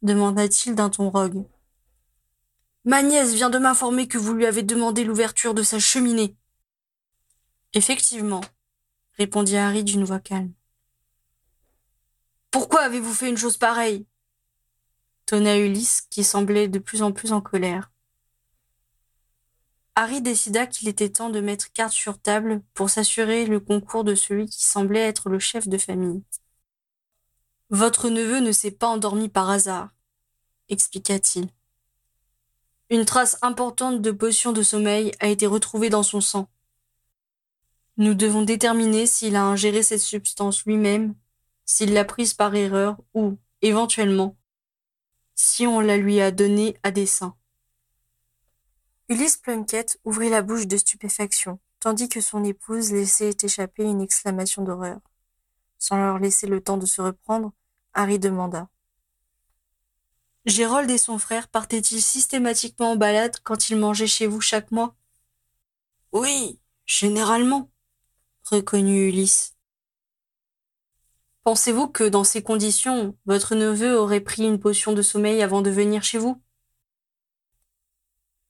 demanda-t-il 0.00 0.76
d'un 0.76 0.90
ton 0.90 1.10
rogue. 1.10 1.44
Ma 2.84 3.02
nièce 3.02 3.34
vient 3.34 3.50
de 3.50 3.58
m'informer 3.58 4.06
que 4.06 4.16
vous 4.16 4.32
lui 4.32 4.46
avez 4.46 4.62
demandé 4.62 5.02
l'ouverture 5.02 5.52
de 5.52 5.64
sa 5.64 5.80
cheminée. 5.80 6.36
Effectivement, 7.74 8.42
répondit 9.14 9.56
Harry 9.56 9.82
d'une 9.82 10.04
voix 10.04 10.20
calme. 10.20 10.52
Pourquoi 12.52 12.82
avez-vous 12.82 13.12
fait 13.12 13.28
une 13.28 13.36
chose 13.36 13.56
pareille? 13.56 14.06
tonna 15.24 15.58
Ulysse, 15.58 16.02
qui 16.08 16.22
semblait 16.22 16.68
de 16.68 16.78
plus 16.78 17.02
en 17.02 17.10
plus 17.10 17.32
en 17.32 17.40
colère. 17.40 17.90
Harry 19.96 20.22
décida 20.22 20.68
qu'il 20.68 20.86
était 20.86 21.10
temps 21.10 21.30
de 21.30 21.40
mettre 21.40 21.72
carte 21.72 21.92
sur 21.92 22.20
table 22.20 22.62
pour 22.72 22.88
s'assurer 22.88 23.46
le 23.46 23.58
concours 23.58 24.04
de 24.04 24.14
celui 24.14 24.46
qui 24.46 24.64
semblait 24.64 25.08
être 25.08 25.28
le 25.28 25.40
chef 25.40 25.66
de 25.66 25.76
famille. 25.76 26.22
Votre 27.70 28.10
neveu 28.10 28.38
ne 28.38 28.52
s'est 28.52 28.70
pas 28.70 28.86
endormi 28.86 29.28
par 29.28 29.50
hasard, 29.50 29.90
expliqua-t-il. 30.68 31.48
Une 32.90 33.04
trace 33.04 33.36
importante 33.42 34.00
de 34.00 34.12
potion 34.12 34.52
de 34.52 34.62
sommeil 34.62 35.10
a 35.18 35.26
été 35.26 35.48
retrouvée 35.48 35.90
dans 35.90 36.04
son 36.04 36.20
sang. 36.20 36.48
Nous 37.96 38.14
devons 38.14 38.42
déterminer 38.42 39.06
s'il 39.06 39.34
a 39.34 39.42
ingéré 39.42 39.82
cette 39.82 40.00
substance 40.00 40.64
lui-même, 40.64 41.16
s'il 41.64 41.92
l'a 41.92 42.04
prise 42.04 42.34
par 42.34 42.54
erreur 42.54 42.98
ou, 43.14 43.36
éventuellement, 43.62 44.36
si 45.34 45.66
on 45.66 45.80
la 45.80 45.96
lui 45.96 46.20
a 46.20 46.30
donnée 46.30 46.76
à 46.84 46.92
dessein. 46.92 47.34
Ulysse 49.08 49.38
Plunkett 49.38 49.98
ouvrit 50.04 50.30
la 50.30 50.42
bouche 50.42 50.68
de 50.68 50.76
stupéfaction, 50.76 51.58
tandis 51.80 52.08
que 52.08 52.20
son 52.20 52.44
épouse 52.44 52.92
laissait 52.92 53.36
échapper 53.42 53.82
une 53.82 54.00
exclamation 54.00 54.62
d'horreur. 54.62 55.00
Sans 55.78 55.96
leur 55.96 56.18
laisser 56.18 56.46
le 56.46 56.62
temps 56.62 56.76
de 56.76 56.86
se 56.86 57.00
reprendre, 57.00 57.52
Harry 57.92 58.18
demanda. 58.18 58.68
Gérold 60.46 60.90
et 60.90 60.98
son 60.98 61.18
frère 61.18 61.48
partaient-ils 61.48 62.02
systématiquement 62.02 62.92
en 62.92 62.96
balade 62.96 63.36
quand 63.42 63.68
ils 63.68 63.76
mangeaient 63.76 64.06
chez 64.06 64.26
vous 64.26 64.40
chaque 64.40 64.70
mois? 64.70 64.94
Oui, 66.12 66.60
généralement, 66.86 67.70
reconnut 68.44 69.08
Ulysse. 69.08 69.56
Pensez-vous 71.42 71.88
que, 71.88 72.04
dans 72.04 72.24
ces 72.24 72.42
conditions, 72.42 73.16
votre 73.26 73.54
neveu 73.54 73.96
aurait 73.96 74.20
pris 74.20 74.44
une 74.44 74.58
potion 74.58 74.92
de 74.92 75.02
sommeil 75.02 75.42
avant 75.42 75.62
de 75.62 75.70
venir 75.70 76.02
chez 76.02 76.18
vous? 76.18 76.42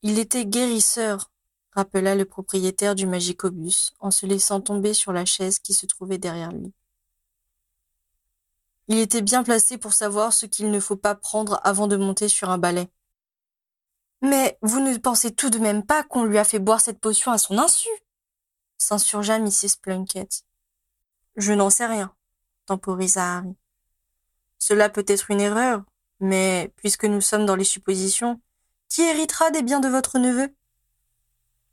Il 0.02 0.18
était 0.18 0.46
guérisseur, 0.46 1.30
rappela 1.72 2.14
le 2.14 2.24
propriétaire 2.24 2.94
du 2.94 3.06
magicobus 3.06 3.92
en 4.00 4.10
se 4.10 4.26
laissant 4.26 4.60
tomber 4.60 4.94
sur 4.94 5.12
la 5.12 5.24
chaise 5.24 5.58
qui 5.58 5.74
se 5.74 5.86
trouvait 5.86 6.18
derrière 6.18 6.52
lui. 6.52 6.72
Il 8.88 8.98
était 8.98 9.22
bien 9.22 9.42
placé 9.42 9.78
pour 9.78 9.92
savoir 9.92 10.32
ce 10.32 10.46
qu'il 10.46 10.70
ne 10.70 10.80
faut 10.80 10.96
pas 10.96 11.14
prendre 11.14 11.60
avant 11.64 11.88
de 11.88 11.96
monter 11.96 12.28
sur 12.28 12.50
un 12.50 12.58
balai. 12.58 12.88
Mais 14.22 14.58
vous 14.62 14.80
ne 14.80 14.96
pensez 14.96 15.34
tout 15.34 15.50
de 15.50 15.58
même 15.58 15.84
pas 15.84 16.04
qu'on 16.04 16.24
lui 16.24 16.38
a 16.38 16.44
fait 16.44 16.58
boire 16.58 16.80
cette 16.80 17.00
potion 17.00 17.32
à 17.32 17.38
son 17.38 17.58
insu? 17.58 17.88
s'insurgea 18.78 19.38
Mrs. 19.38 19.78
Plunkett. 19.80 20.44
Je 21.36 21.52
n'en 21.52 21.70
sais 21.70 21.86
rien, 21.86 22.14
temporisa 22.66 23.38
Harry. 23.38 23.56
Cela 24.58 24.88
peut 24.88 25.04
être 25.08 25.30
une 25.30 25.40
erreur, 25.40 25.82
mais 26.20 26.72
puisque 26.76 27.04
nous 27.04 27.20
sommes 27.20 27.46
dans 27.46 27.56
les 27.56 27.64
suppositions, 27.64 28.40
qui 28.88 29.02
héritera 29.02 29.50
des 29.50 29.62
biens 29.62 29.80
de 29.80 29.88
votre 29.88 30.18
neveu? 30.18 30.54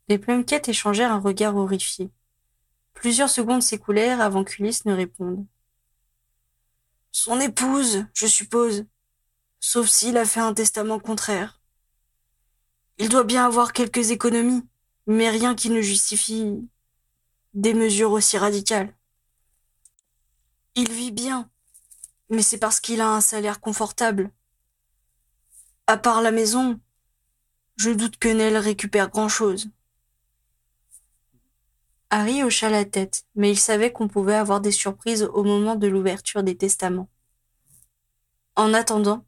Les 0.09 0.17
Plunkett 0.17 0.67
échangèrent 0.67 1.13
un 1.13 1.19
regard 1.19 1.55
horrifié. 1.55 2.11
Plusieurs 2.93 3.29
secondes 3.29 3.63
s'écoulèrent 3.63 4.21
avant 4.21 4.43
qu'Ulysse 4.43 4.85
ne 4.85 4.93
réponde. 4.93 5.45
Son 7.15 7.39
épouse, 7.39 8.07
je 8.15 8.25
suppose, 8.25 8.85
sauf 9.59 9.87
s'il 9.87 10.17
a 10.17 10.25
fait 10.25 10.39
un 10.39 10.55
testament 10.55 10.99
contraire. 10.99 11.61
Il 12.97 13.07
doit 13.07 13.23
bien 13.23 13.45
avoir 13.45 13.71
quelques 13.71 14.09
économies, 14.09 14.67
mais 15.05 15.29
rien 15.29 15.53
qui 15.53 15.69
ne 15.69 15.79
justifie 15.79 16.67
des 17.53 17.75
mesures 17.75 18.11
aussi 18.11 18.35
radicales. 18.39 18.97
Il 20.73 20.91
vit 20.91 21.11
bien, 21.11 21.51
mais 22.29 22.41
c'est 22.41 22.57
parce 22.57 22.79
qu'il 22.79 22.99
a 22.99 23.09
un 23.09 23.21
salaire 23.21 23.61
confortable. 23.61 24.31
À 25.85 25.97
part 25.97 26.23
la 26.23 26.31
maison, 26.31 26.79
je 27.75 27.91
doute 27.91 28.17
que 28.17 28.27
Nell 28.27 28.57
récupère 28.57 29.11
grand-chose. 29.11 29.69
Harry 32.15 32.43
hocha 32.43 32.69
la 32.69 32.85
tête, 32.85 33.25
mais 33.33 33.49
il 33.49 33.57
savait 33.57 33.91
qu'on 33.91 34.07
pouvait 34.07 34.35
avoir 34.35 34.61
des 34.61 34.71
surprises 34.71 35.23
au 35.33 35.43
moment 35.43 35.75
de 35.75 35.87
l'ouverture 35.87 36.43
des 36.43 36.55
testaments. 36.55 37.09
En 38.55 38.71
attendant, 38.75 39.25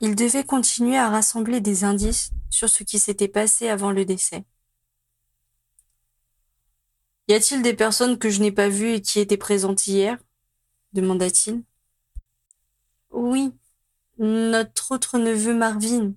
il 0.00 0.14
devait 0.14 0.44
continuer 0.44 0.96
à 0.96 1.10
rassembler 1.10 1.60
des 1.60 1.82
indices 1.82 2.30
sur 2.48 2.68
ce 2.68 2.84
qui 2.84 3.00
s'était 3.00 3.26
passé 3.26 3.68
avant 3.68 3.90
le 3.90 4.04
décès. 4.04 4.44
Y 7.26 7.34
a-t-il 7.34 7.60
des 7.60 7.74
personnes 7.74 8.20
que 8.20 8.30
je 8.30 8.40
n'ai 8.40 8.52
pas 8.52 8.68
vues 8.68 8.92
et 8.92 9.02
qui 9.02 9.18
étaient 9.18 9.36
présentes 9.36 9.88
hier? 9.88 10.16
demanda-t-il. 10.92 11.64
Oui, 13.10 13.52
notre 14.18 14.92
autre 14.92 15.18
neveu 15.18 15.54
Marvin, 15.54 16.12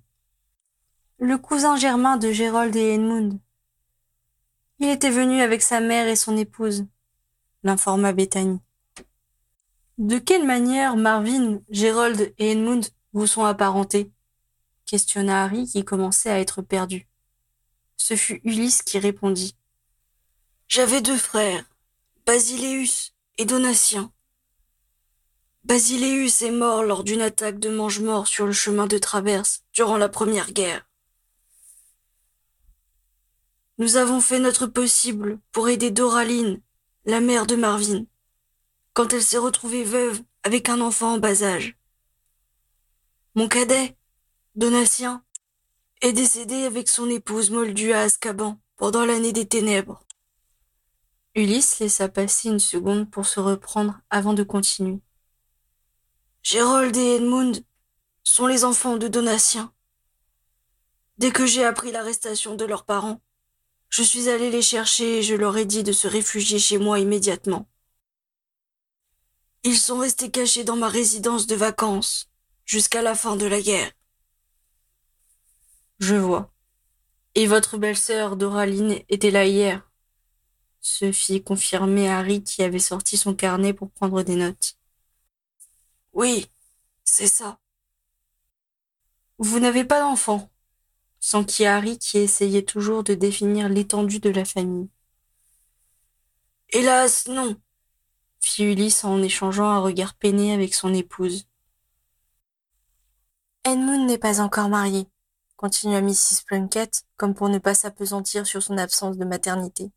le 1.18 1.36
cousin 1.36 1.74
germain 1.74 2.16
de 2.16 2.30
Gérold 2.30 2.76
et 2.76 2.94
Edmund. 2.94 3.40
Il 4.80 4.88
était 4.88 5.10
venu 5.10 5.40
avec 5.40 5.62
sa 5.62 5.80
mère 5.80 6.08
et 6.08 6.16
son 6.16 6.36
épouse, 6.36 6.86
l'informa 7.62 8.12
Bethany. 8.12 8.58
De 9.98 10.18
quelle 10.18 10.44
manière 10.44 10.96
Marvin, 10.96 11.60
Gérold 11.70 12.34
et 12.38 12.50
Edmund 12.50 12.84
vous 13.12 13.28
sont 13.28 13.44
apparentés? 13.44 14.10
Questionna 14.86 15.44
Harry 15.44 15.66
qui 15.66 15.84
commençait 15.84 16.30
à 16.30 16.40
être 16.40 16.60
perdu. 16.60 17.06
Ce 17.96 18.16
fut 18.16 18.40
Ulysse 18.44 18.82
qui 18.82 18.98
répondit. 18.98 19.56
J'avais 20.66 21.00
deux 21.00 21.16
frères, 21.16 21.64
Basileus 22.26 23.12
et 23.38 23.44
Donatien. 23.44 24.12
Basileus 25.62 26.42
est 26.42 26.50
mort 26.50 26.82
lors 26.82 27.04
d'une 27.04 27.22
attaque 27.22 27.60
de 27.60 27.70
mange-mort 27.70 28.26
sur 28.26 28.44
le 28.44 28.52
chemin 28.52 28.86
de 28.86 28.98
traverse 28.98 29.62
durant 29.72 29.96
la 29.96 30.08
Première 30.08 30.52
Guerre. 30.52 30.84
Nous 33.78 33.96
avons 33.96 34.20
fait 34.20 34.38
notre 34.38 34.66
possible 34.66 35.40
pour 35.50 35.68
aider 35.68 35.90
Doraline, 35.90 36.60
la 37.06 37.20
mère 37.20 37.44
de 37.46 37.56
Marvin, 37.56 38.06
quand 38.92 39.12
elle 39.12 39.22
s'est 39.22 39.38
retrouvée 39.38 39.82
veuve 39.82 40.22
avec 40.44 40.68
un 40.68 40.80
enfant 40.80 41.14
en 41.14 41.18
bas 41.18 41.42
âge. 41.42 41.76
Mon 43.34 43.48
cadet, 43.48 43.96
Donatien, 44.54 45.24
est 46.02 46.12
décédé 46.12 46.62
avec 46.62 46.88
son 46.88 47.10
épouse 47.10 47.50
moldue 47.50 47.92
à 47.92 48.02
Azkaban 48.02 48.60
pendant 48.76 49.04
l'année 49.04 49.32
des 49.32 49.48
ténèbres. 49.48 50.04
Ulysse 51.34 51.80
laissa 51.80 52.08
passer 52.08 52.50
une 52.50 52.60
seconde 52.60 53.10
pour 53.10 53.26
se 53.26 53.40
reprendre 53.40 53.98
avant 54.08 54.34
de 54.34 54.44
continuer. 54.44 55.00
Gérold 56.44 56.96
et 56.96 57.16
Edmund 57.16 57.64
sont 58.22 58.46
les 58.46 58.64
enfants 58.64 58.98
de 58.98 59.08
Donatien. 59.08 59.72
Dès 61.18 61.32
que 61.32 61.44
j'ai 61.44 61.64
appris 61.64 61.90
l'arrestation 61.90 62.54
de 62.54 62.64
leurs 62.64 62.84
parents, 62.84 63.20
je 63.96 64.02
suis 64.02 64.28
allé 64.28 64.50
les 64.50 64.60
chercher 64.60 65.18
et 65.18 65.22
je 65.22 65.36
leur 65.36 65.56
ai 65.56 65.66
dit 65.66 65.84
de 65.84 65.92
se 65.92 66.08
réfugier 66.08 66.58
chez 66.58 66.78
moi 66.78 66.98
immédiatement. 66.98 67.68
Ils 69.62 69.78
sont 69.78 69.98
restés 69.98 70.32
cachés 70.32 70.64
dans 70.64 70.74
ma 70.74 70.88
résidence 70.88 71.46
de 71.46 71.54
vacances 71.54 72.28
jusqu'à 72.64 73.02
la 73.02 73.14
fin 73.14 73.36
de 73.36 73.46
la 73.46 73.60
guerre. 73.60 73.92
Je 76.00 76.16
vois, 76.16 76.52
Et 77.36 77.46
votre 77.46 77.78
belle-sœur, 77.78 78.36
Doraline, 78.36 78.98
était 79.08 79.30
là 79.30 79.46
hier 79.46 79.88
se 80.80 81.12
fit 81.12 81.44
confirmer 81.44 82.08
Harry 82.10 82.42
qui 82.42 82.64
avait 82.64 82.80
sorti 82.80 83.16
son 83.16 83.34
carnet 83.36 83.74
pour 83.74 83.92
prendre 83.92 84.24
des 84.24 84.34
notes. 84.34 84.76
Oui, 86.14 86.50
c'est 87.04 87.28
ça. 87.28 87.60
Vous 89.38 89.60
n'avez 89.60 89.84
pas 89.84 90.00
d'enfant? 90.00 90.50
S'enquit 91.24 91.64
Harry 91.64 91.98
qui 91.98 92.18
essayait 92.18 92.66
toujours 92.66 93.02
de 93.02 93.14
définir 93.14 93.70
l'étendue 93.70 94.20
de 94.20 94.28
la 94.28 94.44
famille. 94.44 94.90
Hélas, 96.68 97.28
non, 97.28 97.56
fit 98.40 98.64
Ulysse 98.64 99.04
en 99.04 99.22
échangeant 99.22 99.70
un 99.70 99.78
regard 99.78 100.12
peiné 100.16 100.52
avec 100.52 100.74
son 100.74 100.92
épouse. 100.92 101.48
Edmund 103.64 104.06
n'est 104.06 104.18
pas 104.18 104.42
encore 104.42 104.68
marié, 104.68 105.06
continua 105.56 106.02
Mrs. 106.02 106.42
Plunkett, 106.46 107.04
comme 107.16 107.34
pour 107.34 107.48
ne 107.48 107.58
pas 107.58 107.74
s'apesantir 107.74 108.46
sur 108.46 108.62
son 108.62 108.76
absence 108.76 109.16
de 109.16 109.24
maternité. 109.24 109.90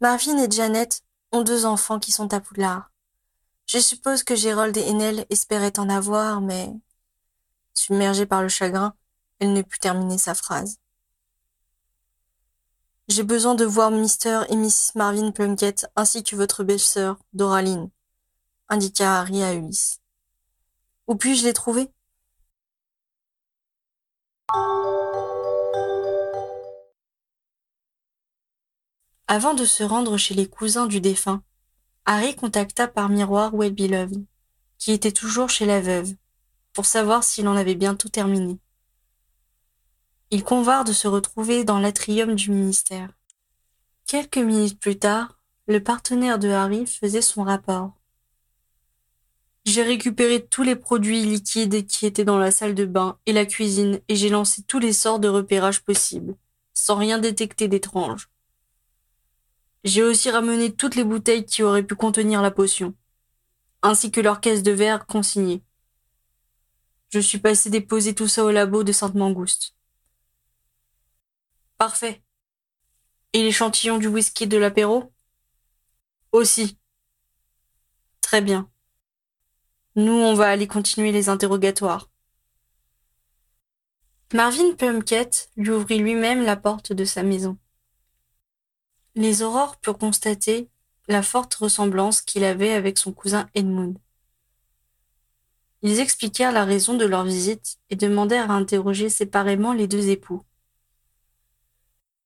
Marvin 0.00 0.38
et 0.38 0.48
Janet 0.48 1.02
ont 1.32 1.42
deux 1.42 1.66
enfants 1.66 1.98
qui 1.98 2.12
sont 2.12 2.32
à 2.32 2.38
Poudlard. 2.38 2.92
Je 3.66 3.80
suppose 3.80 4.22
que 4.22 4.36
Gérald 4.36 4.76
et 4.76 4.88
Enel 4.88 5.26
espéraient 5.28 5.80
en 5.80 5.88
avoir, 5.88 6.40
mais... 6.40 6.72
Submergée 7.72 8.26
par 8.26 8.42
le 8.42 8.48
chagrin, 8.48 8.94
ne 9.52 9.62
put 9.62 9.78
terminer 9.78 10.18
sa 10.18 10.34
phrase. 10.34 10.78
J'ai 13.08 13.22
besoin 13.22 13.54
de 13.54 13.66
voir 13.66 13.90
Mr. 13.90 14.44
et 14.48 14.56
Mrs. 14.56 14.92
Marvin 14.94 15.30
Plunkett 15.30 15.86
ainsi 15.94 16.24
que 16.24 16.36
votre 16.36 16.64
belle-sœur, 16.64 17.18
Doraline, 17.34 17.90
indiqua 18.68 19.20
Harry 19.20 19.42
à 19.42 19.52
Ulysse. 19.52 20.00
Où 21.06 21.16
puis-je 21.16 21.44
les 21.44 21.52
trouver? 21.52 21.90
Avant 29.26 29.54
de 29.54 29.64
se 29.64 29.82
rendre 29.82 30.16
chez 30.16 30.34
les 30.34 30.48
cousins 30.48 30.86
du 30.86 31.00
défunt, 31.00 31.42
Harry 32.06 32.34
contacta 32.36 32.88
par 32.88 33.08
miroir 33.08 33.54
Well 33.54 33.74
Beloved, 33.74 34.24
qui 34.78 34.92
était 34.92 35.12
toujours 35.12 35.50
chez 35.50 35.66
la 35.66 35.80
veuve, 35.80 36.14
pour 36.72 36.86
savoir 36.86 37.24
s'il 37.24 37.48
en 37.48 37.56
avait 37.56 37.74
bientôt 37.74 38.08
terminé. 38.08 38.58
Ils 40.34 40.42
convinrent 40.42 40.82
de 40.82 40.92
se 40.92 41.06
retrouver 41.06 41.62
dans 41.62 41.78
l'atrium 41.78 42.34
du 42.34 42.50
ministère. 42.50 43.08
Quelques 44.04 44.38
minutes 44.38 44.80
plus 44.80 44.98
tard, 44.98 45.38
le 45.68 45.80
partenaire 45.80 46.40
de 46.40 46.48
Harry 46.48 46.86
faisait 46.88 47.22
son 47.22 47.44
rapport. 47.44 47.92
J'ai 49.64 49.84
récupéré 49.84 50.44
tous 50.44 50.64
les 50.64 50.74
produits 50.74 51.24
liquides 51.24 51.86
qui 51.86 52.04
étaient 52.04 52.24
dans 52.24 52.38
la 52.38 52.50
salle 52.50 52.74
de 52.74 52.84
bain 52.84 53.16
et 53.26 53.32
la 53.32 53.46
cuisine 53.46 54.00
et 54.08 54.16
j'ai 54.16 54.28
lancé 54.28 54.64
tous 54.64 54.80
les 54.80 54.92
sorts 54.92 55.20
de 55.20 55.28
repérage 55.28 55.84
possibles, 55.84 56.34
sans 56.72 56.96
rien 56.96 57.20
détecter 57.20 57.68
d'étrange. 57.68 58.28
J'ai 59.84 60.02
aussi 60.02 60.30
ramené 60.32 60.72
toutes 60.72 60.96
les 60.96 61.04
bouteilles 61.04 61.46
qui 61.46 61.62
auraient 61.62 61.84
pu 61.84 61.94
contenir 61.94 62.42
la 62.42 62.50
potion, 62.50 62.92
ainsi 63.82 64.10
que 64.10 64.20
leurs 64.20 64.40
caisses 64.40 64.64
de 64.64 64.72
verre 64.72 65.06
consignées. 65.06 65.62
Je 67.10 67.20
suis 67.20 67.38
passé 67.38 67.70
déposer 67.70 68.16
tout 68.16 68.26
ça 68.26 68.44
au 68.44 68.50
labo 68.50 68.82
de 68.82 68.90
Sainte-Mangouste. 68.90 69.73
Parfait. 71.84 72.22
Et 73.34 73.42
l'échantillon 73.42 73.98
du 73.98 74.06
whisky 74.06 74.46
de 74.46 74.56
l'apéro? 74.56 75.12
Aussi. 76.32 76.78
Très 78.22 78.40
bien. 78.40 78.70
Nous, 79.94 80.14
on 80.14 80.32
va 80.32 80.48
aller 80.48 80.66
continuer 80.66 81.12
les 81.12 81.28
interrogatoires. 81.28 82.08
Marvin 84.32 84.72
Plunkett 84.72 85.50
lui 85.58 85.72
ouvrit 85.72 85.98
lui-même 85.98 86.42
la 86.42 86.56
porte 86.56 86.94
de 86.94 87.04
sa 87.04 87.22
maison. 87.22 87.58
Les 89.14 89.42
aurores 89.42 89.76
purent 89.76 89.98
constater 89.98 90.70
la 91.06 91.22
forte 91.22 91.52
ressemblance 91.52 92.22
qu'il 92.22 92.44
avait 92.44 92.72
avec 92.72 92.96
son 92.96 93.12
cousin 93.12 93.50
Edmund. 93.52 93.98
Ils 95.82 96.00
expliquèrent 96.00 96.52
la 96.52 96.64
raison 96.64 96.94
de 96.94 97.04
leur 97.04 97.24
visite 97.24 97.76
et 97.90 97.96
demandèrent 97.96 98.50
à 98.50 98.54
interroger 98.54 99.10
séparément 99.10 99.74
les 99.74 99.86
deux 99.86 100.08
époux. 100.08 100.42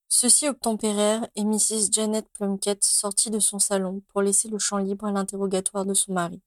Ceux-ci 0.08 0.48
obtempérèrent 0.48 1.28
et 1.36 1.44
Mrs. 1.44 1.92
Janet 1.92 2.26
Plunkett 2.32 2.82
sortit 2.82 3.30
de 3.30 3.38
son 3.38 3.58
salon 3.58 4.00
pour 4.08 4.22
laisser 4.22 4.48
le 4.48 4.58
champ 4.58 4.78
libre 4.78 5.06
à 5.06 5.12
l'interrogatoire 5.12 5.84
de 5.84 5.94
son 5.94 6.14
mari. 6.14 6.40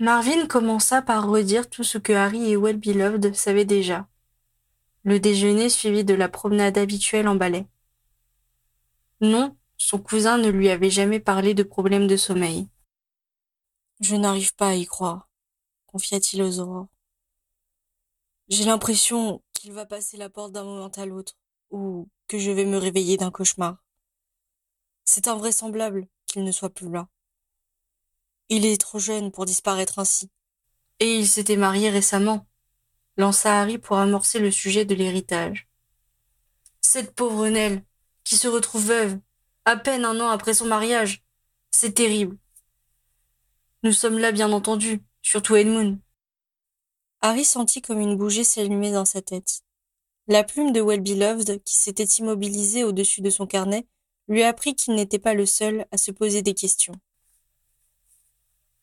Marvin 0.00 0.46
commença 0.46 1.02
par 1.02 1.28
redire 1.28 1.70
tout 1.70 1.84
ce 1.84 1.98
que 1.98 2.12
Harry 2.12 2.50
et 2.50 2.56
Well 2.56 2.78
Beloved 2.78 3.34
savaient 3.34 3.64
déjà. 3.64 4.08
Le 5.04 5.20
déjeuner 5.20 5.68
suivi 5.68 6.04
de 6.04 6.14
la 6.14 6.28
promenade 6.28 6.78
habituelle 6.78 7.28
en 7.28 7.36
balai. 7.36 7.66
Non, 9.20 9.56
son 9.76 9.98
cousin 9.98 10.38
ne 10.38 10.48
lui 10.48 10.68
avait 10.68 10.90
jamais 10.90 11.20
parlé 11.20 11.54
de 11.54 11.62
problème 11.62 12.06
de 12.06 12.16
sommeil. 12.16 12.68
Je 14.00 14.16
n'arrive 14.16 14.54
pas 14.54 14.68
à 14.68 14.74
y 14.74 14.86
croire, 14.86 15.28
confia-t-il 15.86 16.42
aux 16.42 16.60
aurores. 16.60 16.88
J'ai 18.48 18.64
l'impression 18.64 19.42
qu'il 19.52 19.72
va 19.72 19.86
passer 19.86 20.16
la 20.16 20.30
porte 20.30 20.52
d'un 20.52 20.64
moment 20.64 20.88
à 20.88 21.06
l'autre, 21.06 21.34
ou 21.70 22.08
que 22.26 22.38
je 22.38 22.50
vais 22.50 22.64
me 22.64 22.78
réveiller 22.78 23.16
d'un 23.16 23.30
cauchemar. 23.30 23.82
C'est 25.04 25.28
invraisemblable 25.28 26.06
qu'il 26.26 26.44
ne 26.44 26.52
soit 26.52 26.70
plus 26.70 26.90
là. 26.90 27.08
Il 28.48 28.64
est 28.64 28.80
trop 28.80 28.98
jeune 28.98 29.30
pour 29.30 29.44
disparaître 29.44 29.98
ainsi. 29.98 30.30
Et 31.00 31.16
il 31.16 31.28
s'était 31.28 31.56
marié 31.56 31.90
récemment, 31.90 32.46
lança 33.16 33.60
Harry 33.60 33.78
pour 33.78 33.98
amorcer 33.98 34.38
le 34.38 34.50
sujet 34.50 34.84
de 34.84 34.94
l'héritage. 34.94 35.68
Cette 36.80 37.14
pauvre 37.14 37.48
Nell, 37.48 37.84
qui 38.24 38.36
se 38.36 38.48
retrouve 38.48 38.86
veuve, 38.86 39.18
à 39.64 39.76
peine 39.76 40.04
un 40.04 40.18
an 40.20 40.28
après 40.28 40.54
son 40.54 40.66
mariage. 40.66 41.22
C'est 41.70 41.92
terrible. 41.92 42.38
Nous 43.82 43.92
sommes 43.92 44.18
là, 44.18 44.32
bien 44.32 44.50
entendu, 44.50 45.02
surtout 45.22 45.56
Edmund. 45.56 46.00
Harry 47.20 47.44
sentit 47.44 47.82
comme 47.82 48.00
une 48.00 48.16
bougie 48.16 48.44
s'allumer 48.44 48.92
dans 48.92 49.04
sa 49.04 49.22
tête. 49.22 49.62
La 50.28 50.44
plume 50.44 50.72
de 50.72 50.82
Well 50.82 51.00
Beloved, 51.00 51.62
qui 51.64 51.78
s'était 51.78 52.04
immobilisée 52.04 52.84
au-dessus 52.84 53.22
de 53.22 53.30
son 53.30 53.46
carnet, 53.46 53.86
lui 54.28 54.42
apprit 54.42 54.74
qu'il 54.74 54.94
n'était 54.94 55.18
pas 55.18 55.32
le 55.32 55.46
seul 55.46 55.86
à 55.90 55.96
se 55.96 56.10
poser 56.10 56.42
des 56.42 56.54
questions. 56.54 56.94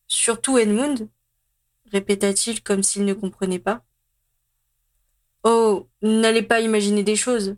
Surtout 0.07 0.57
Edmund? 0.57 1.07
répéta-t-il 1.91 2.63
comme 2.63 2.81
s'il 2.81 3.05
ne 3.05 3.13
comprenait 3.13 3.59
pas. 3.59 3.85
Oh, 5.43 5.87
n'allez 6.01 6.41
pas 6.41 6.61
imaginer 6.61 7.03
des 7.03 7.15
choses, 7.15 7.55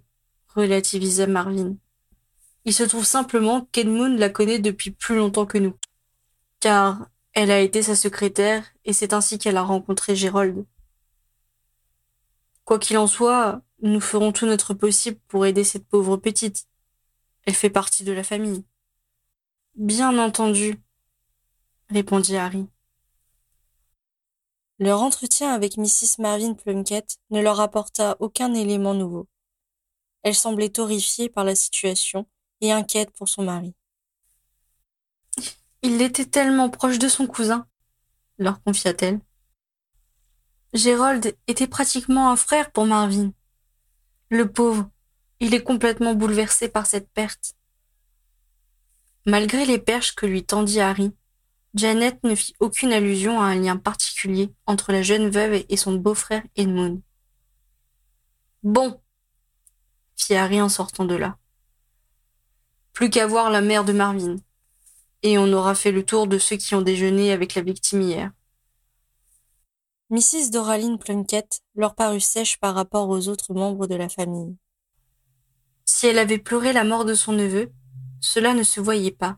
relativisa 0.54 1.26
Marvin. 1.26 1.78
Il 2.66 2.74
se 2.74 2.84
trouve 2.84 3.06
simplement 3.06 3.70
qu'Edmund 3.72 4.20
la 4.20 4.30
connaît 4.30 4.60
depuis 4.60 4.92
plus 4.92 5.16
longtemps 5.16 5.46
que 5.46 5.58
nous. 5.58 5.76
Car 6.60 7.08
elle 7.32 7.52
a 7.52 7.62
été 7.62 7.82
sa 7.82 7.96
secrétaire 7.96 8.66
et 8.84 8.92
c'est 8.92 9.14
ainsi 9.14 9.40
qu'elle 9.40 9.56
a 9.56 9.64
rencontré 9.64 10.14
Gérold. 10.18 10.66
Quoi 12.66 12.80
qu'il 12.80 12.98
en 12.98 13.08
soit, 13.08 13.62
nous 13.82 14.02
ferons 14.02 14.32
tout 14.32 14.46
notre 14.46 14.74
possible 14.74 15.20
pour 15.28 15.46
aider 15.46 15.64
cette 15.64 15.88
pauvre 15.88 16.18
petite. 16.18 16.68
Elle 17.46 17.54
fait 17.54 17.70
partie 17.70 18.04
de 18.04 18.12
la 18.12 18.24
famille. 18.24 18.66
Bien 19.76 20.18
entendu, 20.18 20.82
répondit 21.90 22.36
Harry. 22.36 22.68
Leur 24.80 25.02
entretien 25.02 25.54
avec 25.54 25.78
Mrs. 25.78 26.20
Marvin 26.20 26.54
Plunkett 26.54 27.18
ne 27.30 27.42
leur 27.42 27.60
apporta 27.60 28.16
aucun 28.20 28.54
élément 28.54 28.94
nouveau. 28.94 29.28
Elle 30.24 30.36
semblait 30.36 30.80
horrifiée 30.80 31.30
par 31.30 31.44
la 31.44 31.56
situation 31.56 32.28
et 32.62 32.72
inquiète 32.72 33.12
pour 33.12 33.30
son 33.30 33.44
mari. 33.44 33.74
Il 35.84 36.02
était 36.02 36.26
tellement 36.26 36.70
proche 36.70 37.00
de 37.00 37.08
son 37.08 37.28
cousin, 37.28 37.68
leur 38.38 38.62
confia-t-elle. 38.64 39.20
Gérold 40.74 41.36
était 41.48 41.68
pratiquement 41.68 42.30
un 42.30 42.36
frère 42.36 42.72
pour 42.72 42.86
Marvin. 42.86 43.32
Le 44.30 44.52
pauvre, 44.52 44.90
il 45.40 45.54
est 45.54 45.64
complètement 45.64 46.14
bouleversé 46.14 46.68
par 46.68 46.86
cette 46.86 47.10
perte. 47.12 47.54
Malgré 49.26 49.66
les 49.66 49.80
perches 49.80 50.16
que 50.16 50.26
lui 50.26 50.44
tendit 50.44 50.82
Harry, 50.82 51.14
Janet 51.76 52.22
ne 52.24 52.36
fit 52.36 52.56
aucune 52.60 52.92
allusion 52.92 53.40
à 53.40 53.46
un 53.46 53.56
lien 53.56 53.78
particulier 53.78 54.54
entre 54.66 54.92
la 54.92 55.02
jeune 55.02 55.30
veuve 55.30 55.64
et 55.70 55.78
son 55.78 55.94
beau-frère 55.94 56.44
Edmund. 56.56 57.02
Bon, 58.64 59.00
fit 60.18 60.36
Harry 60.36 60.60
en 60.62 60.70
sortant 60.70 61.06
de 61.06 61.16
là. 61.16 61.38
Plus 62.92 63.10
qu'à 63.10 63.28
voir 63.28 63.50
la 63.50 63.62
mère 63.62 63.86
de 63.86 63.94
Marvin. 63.94 64.38
Et 65.24 65.38
on 65.38 65.54
aura 65.54 65.74
fait 65.74 65.92
le 65.92 66.04
tour 66.04 66.28
de 66.28 66.38
ceux 66.38 66.58
qui 66.58 66.76
ont 66.76 66.82
déjeuné 66.82 67.32
avec 67.32 67.56
la 67.56 67.62
victime 67.62 68.02
hier. 68.02 68.32
Mrs. 70.10 70.52
Doraline 70.52 70.98
Plunkett 70.98 71.62
leur 71.76 71.94
parut 71.94 72.22
sèche 72.22 72.58
par 72.60 72.76
rapport 72.76 73.10
aux 73.10 73.28
autres 73.28 73.54
membres 73.54 73.88
de 73.88 73.96
la 73.96 74.08
famille. 74.08 74.56
Si 75.84 76.08
elle 76.08 76.18
avait 76.18 76.38
pleuré 76.38 76.72
la 76.72 76.86
mort 76.86 77.04
de 77.04 77.14
son 77.14 77.34
neveu, 77.34 77.74
cela 78.22 78.54
ne 78.54 78.64
se 78.64 78.80
voyait 78.80 79.12
pas. 79.12 79.38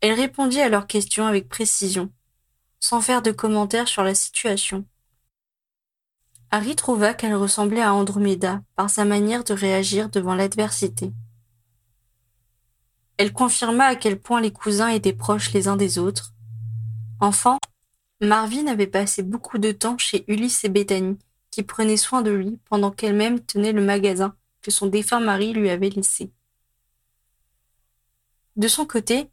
Elle 0.00 0.18
répondit 0.18 0.60
à 0.60 0.68
leurs 0.68 0.88
questions 0.88 1.24
avec 1.24 1.48
précision, 1.48 2.12
sans 2.80 3.00
faire 3.00 3.22
de 3.22 3.30
commentaires 3.30 3.86
sur 3.86 4.02
la 4.02 4.16
situation. 4.16 4.84
Harry 6.50 6.74
trouva 6.74 7.14
qu'elle 7.14 7.36
ressemblait 7.36 7.80
à 7.80 7.94
Andromeda 7.94 8.62
par 8.74 8.90
sa 8.90 9.04
manière 9.04 9.44
de 9.44 9.54
réagir 9.54 10.10
devant 10.10 10.34
l'adversité. 10.34 11.12
Elle 13.18 13.32
confirma 13.32 13.84
à 13.84 13.94
quel 13.94 14.20
point 14.20 14.40
les 14.40 14.52
cousins 14.52 14.88
étaient 14.88 15.12
proches 15.12 15.52
les 15.52 15.68
uns 15.68 15.76
des 15.76 16.00
autres. 16.00 16.34
Enfant, 17.20 17.58
Marvin 18.22 18.68
avait 18.68 18.86
passé 18.86 19.24
beaucoup 19.24 19.58
de 19.58 19.72
temps 19.72 19.98
chez 19.98 20.24
Ulysse 20.28 20.62
et 20.62 20.68
Bethany, 20.68 21.18
qui 21.50 21.64
prenaient 21.64 21.96
soin 21.96 22.22
de 22.22 22.30
lui 22.30 22.58
pendant 22.66 22.92
qu'elle-même 22.92 23.40
tenait 23.40 23.72
le 23.72 23.82
magasin 23.82 24.36
que 24.62 24.70
son 24.70 24.86
défunt 24.86 25.18
mari 25.18 25.52
lui 25.52 25.68
avait 25.70 25.90
laissé. 25.90 26.30
De 28.54 28.68
son 28.68 28.86
côté, 28.86 29.28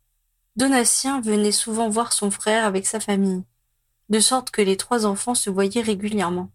Donatien 0.55 1.21
venait 1.21 1.51
souvent 1.51 1.87
voir 1.87 2.13
son 2.13 2.31
frère 2.31 2.65
avec 2.65 2.87
sa 2.87 2.99
famille, 2.99 3.43
de 4.09 4.19
sorte 4.19 4.49
que 4.49 4.61
les 4.63 4.75
trois 4.75 5.05
enfants 5.05 5.35
se 5.35 5.51
voyaient 5.51 5.81
régulièrement. 5.81 6.51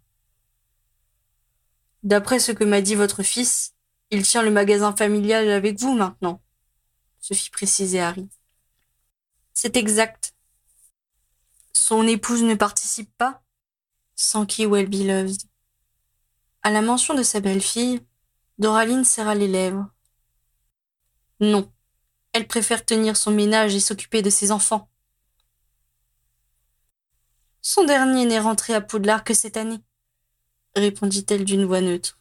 D'après 2.03 2.41
ce 2.41 2.51
que 2.51 2.65
m'a 2.65 2.81
dit 2.81 2.97
votre 2.97 3.23
fils, 3.23 3.75
il 4.11 4.25
tient 4.25 4.43
le 4.43 4.51
magasin 4.51 4.95
familial 4.95 5.49
avec 5.51 5.79
vous 5.79 5.95
maintenant, 5.95 6.43
se 7.21 7.33
fit 7.33 7.51
préciser 7.51 8.01
Harry. 8.01 8.29
C'est 9.53 9.77
exact. 9.77 10.34
Son 11.75 12.07
épouse 12.07 12.43
ne 12.43 12.55
participe 12.55 13.15
pas 13.19 13.43
s'enquit 14.15 14.65
Well 14.65 14.89
Beloved. 14.89 15.43
À 16.63 16.71
la 16.71 16.81
mention 16.81 17.15
de 17.15 17.23
sa 17.23 17.41
belle-fille, 17.41 18.01
Doraline 18.59 19.05
serra 19.05 19.35
les 19.35 19.49
lèvres. 19.49 19.87
Non, 21.41 21.71
elle 22.33 22.47
préfère 22.47 22.87
tenir 22.87 23.17
son 23.17 23.33
ménage 23.33 23.75
et 23.75 23.81
s'occuper 23.81 24.23
de 24.23 24.31
ses 24.31 24.53
enfants. 24.53 24.89
Son 27.61 27.85
dernier 27.85 28.25
n'est 28.25 28.41
rentré 28.41 28.73
à 28.73 28.81
Poudlard 28.81 29.25
que 29.25 29.35
cette 29.35 29.57
année 29.57 29.81
répondit-elle 30.77 31.45
d'une 31.45 31.65
voix 31.65 31.81
neutre. 31.81 32.19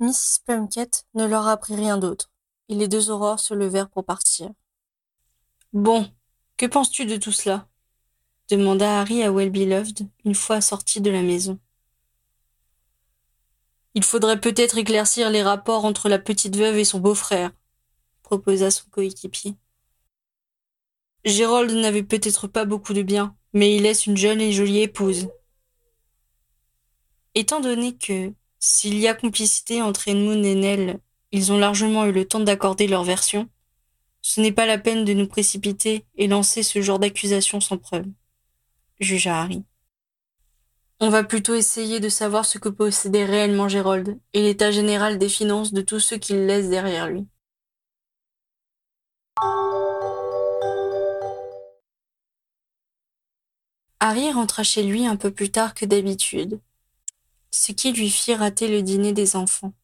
Mrs. 0.00 0.40
Plunkett 0.44 1.06
ne 1.14 1.26
leur 1.26 1.46
apprit 1.46 1.76
rien 1.76 1.96
d'autre, 1.96 2.30
et 2.68 2.74
les 2.74 2.88
deux 2.88 3.10
aurores 3.10 3.40
se 3.40 3.54
levèrent 3.54 3.90
pour 3.90 4.04
partir. 4.04 4.50
Bon, 5.72 6.12
que 6.62 6.66
penses-tu 6.68 7.06
de 7.06 7.16
tout 7.16 7.32
cela? 7.32 7.68
demanda 8.48 9.00
Harry 9.00 9.24
à 9.24 9.32
Well-Beloved 9.32 10.08
une 10.24 10.34
fois 10.36 10.60
sorti 10.60 11.00
de 11.00 11.10
la 11.10 11.20
maison. 11.20 11.58
Il 13.94 14.04
faudrait 14.04 14.40
peut-être 14.40 14.78
éclaircir 14.78 15.28
les 15.28 15.42
rapports 15.42 15.84
entre 15.84 16.08
la 16.08 16.20
petite 16.20 16.54
veuve 16.54 16.78
et 16.78 16.84
son 16.84 17.00
beau-frère, 17.00 17.50
proposa 18.22 18.70
son 18.70 18.88
coéquipier. 18.90 19.56
Gérald 21.24 21.72
n'avait 21.72 22.04
peut-être 22.04 22.46
pas 22.46 22.64
beaucoup 22.64 22.92
de 22.92 23.02
biens, 23.02 23.36
mais 23.52 23.74
il 23.74 23.82
laisse 23.82 24.06
une 24.06 24.16
jeune 24.16 24.40
et 24.40 24.52
jolie 24.52 24.82
épouse, 24.82 25.30
Étant 27.34 27.58
donné 27.58 27.96
que, 27.96 28.32
s'il 28.60 29.00
y 29.00 29.08
a 29.08 29.14
complicité 29.14 29.82
entre 29.82 30.06
Edmund 30.06 30.44
et 30.44 30.54
Nell, 30.54 31.00
ils 31.32 31.50
ont 31.50 31.58
largement 31.58 32.04
eu 32.04 32.12
le 32.12 32.24
temps 32.24 32.38
d'accorder 32.38 32.86
leur 32.86 33.02
version, 33.02 33.50
ce 34.22 34.40
n'est 34.40 34.52
pas 34.52 34.66
la 34.66 34.78
peine 34.78 35.04
de 35.04 35.12
nous 35.12 35.26
précipiter 35.26 36.06
et 36.16 36.28
lancer 36.28 36.62
ce 36.62 36.80
genre 36.80 37.00
d'accusation 37.00 37.60
sans 37.60 37.76
preuve, 37.76 38.06
jugea 39.00 39.42
Harry. 39.42 39.64
On 41.00 41.10
va 41.10 41.24
plutôt 41.24 41.54
essayer 41.54 41.98
de 41.98 42.08
savoir 42.08 42.46
ce 42.46 42.58
que 42.58 42.68
possédait 42.68 43.24
réellement 43.24 43.68
Gérold 43.68 44.20
et 44.32 44.42
l'état 44.42 44.70
général 44.70 45.18
des 45.18 45.28
finances 45.28 45.72
de 45.72 45.82
tous 45.82 45.98
ceux 45.98 46.16
qu'il 46.16 46.46
laisse 46.46 46.68
derrière 46.68 47.08
lui. 47.08 47.26
Harry 53.98 54.30
rentra 54.32 54.62
chez 54.62 54.84
lui 54.84 55.06
un 55.06 55.16
peu 55.16 55.32
plus 55.32 55.50
tard 55.50 55.74
que 55.74 55.84
d'habitude, 55.84 56.60
ce 57.50 57.72
qui 57.72 57.92
lui 57.92 58.10
fit 58.10 58.34
rater 58.34 58.68
le 58.68 58.82
dîner 58.82 59.12
des 59.12 59.34
enfants. 59.34 59.74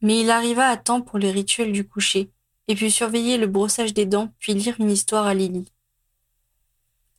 Mais 0.00 0.20
il 0.20 0.30
arriva 0.30 0.66
à 0.68 0.76
temps 0.76 1.00
pour 1.00 1.18
le 1.18 1.28
rituel 1.28 1.72
du 1.72 1.86
coucher, 1.86 2.30
et 2.68 2.74
put 2.74 2.90
surveiller 2.90 3.38
le 3.38 3.46
brossage 3.46 3.94
des 3.94 4.06
dents, 4.06 4.30
puis 4.38 4.54
lire 4.54 4.76
une 4.78 4.90
histoire 4.90 5.26
à 5.26 5.34
Lily. 5.34 5.64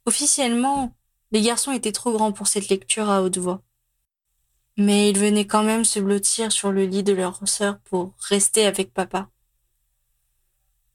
Officiellement, 0.06 0.96
les 1.32 1.42
garçons 1.42 1.72
étaient 1.72 1.92
trop 1.92 2.12
grands 2.12 2.32
pour 2.32 2.48
cette 2.48 2.70
lecture 2.70 3.10
à 3.10 3.22
haute 3.22 3.38
voix. 3.38 3.62
Mais 4.78 5.10
ils 5.10 5.18
venaient 5.20 5.48
quand 5.48 5.64
même 5.64 5.84
se 5.84 6.00
blottir 6.00 6.52
sur 6.52 6.72
le 6.72 6.86
lit 6.86 7.04
de 7.04 7.14
leur 7.14 7.46
sœur 7.48 7.80
pour 7.80 8.14
rester 8.20 8.66
avec 8.66 8.94
papa. 8.94 9.30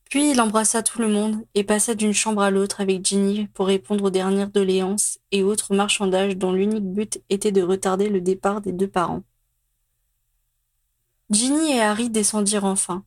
Puis 0.09 0.31
il 0.31 0.41
embrassa 0.41 0.83
tout 0.83 0.99
le 0.99 1.07
monde 1.07 1.45
et 1.55 1.63
passa 1.63 1.95
d'une 1.95 2.13
chambre 2.13 2.41
à 2.41 2.51
l'autre 2.51 2.81
avec 2.81 3.05
Ginny 3.05 3.47
pour 3.47 3.67
répondre 3.67 4.05
aux 4.05 4.09
dernières 4.09 4.49
doléances 4.49 5.19
et 5.31 5.43
autres 5.43 5.75
marchandages 5.75 6.37
dont 6.37 6.53
l'unique 6.53 6.85
but 6.85 7.21
était 7.29 7.51
de 7.51 7.61
retarder 7.61 8.09
le 8.09 8.21
départ 8.21 8.61
des 8.61 8.71
deux 8.71 8.87
parents. 8.87 9.23
Ginny 11.31 11.73
et 11.73 11.81
Harry 11.81 12.09
descendirent 12.09 12.65
enfin, 12.65 13.03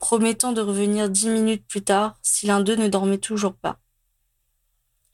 promettant 0.00 0.52
de 0.52 0.62
revenir 0.62 1.08
dix 1.08 1.28
minutes 1.28 1.66
plus 1.68 1.82
tard 1.82 2.18
si 2.22 2.46
l'un 2.46 2.60
d'eux 2.60 2.74
ne 2.74 2.88
dormait 2.88 3.18
toujours 3.18 3.54
pas. 3.54 3.78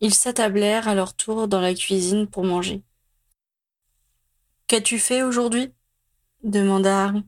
Ils 0.00 0.14
s'attablèrent 0.14 0.88
à 0.88 0.94
leur 0.94 1.14
tour 1.14 1.48
dans 1.48 1.60
la 1.60 1.74
cuisine 1.74 2.26
pour 2.26 2.44
manger. 2.44 2.82
Qu'as-tu 4.68 4.98
fait 4.98 5.22
aujourd'hui? 5.22 5.72
demanda 6.42 7.04
Harry. 7.04 7.24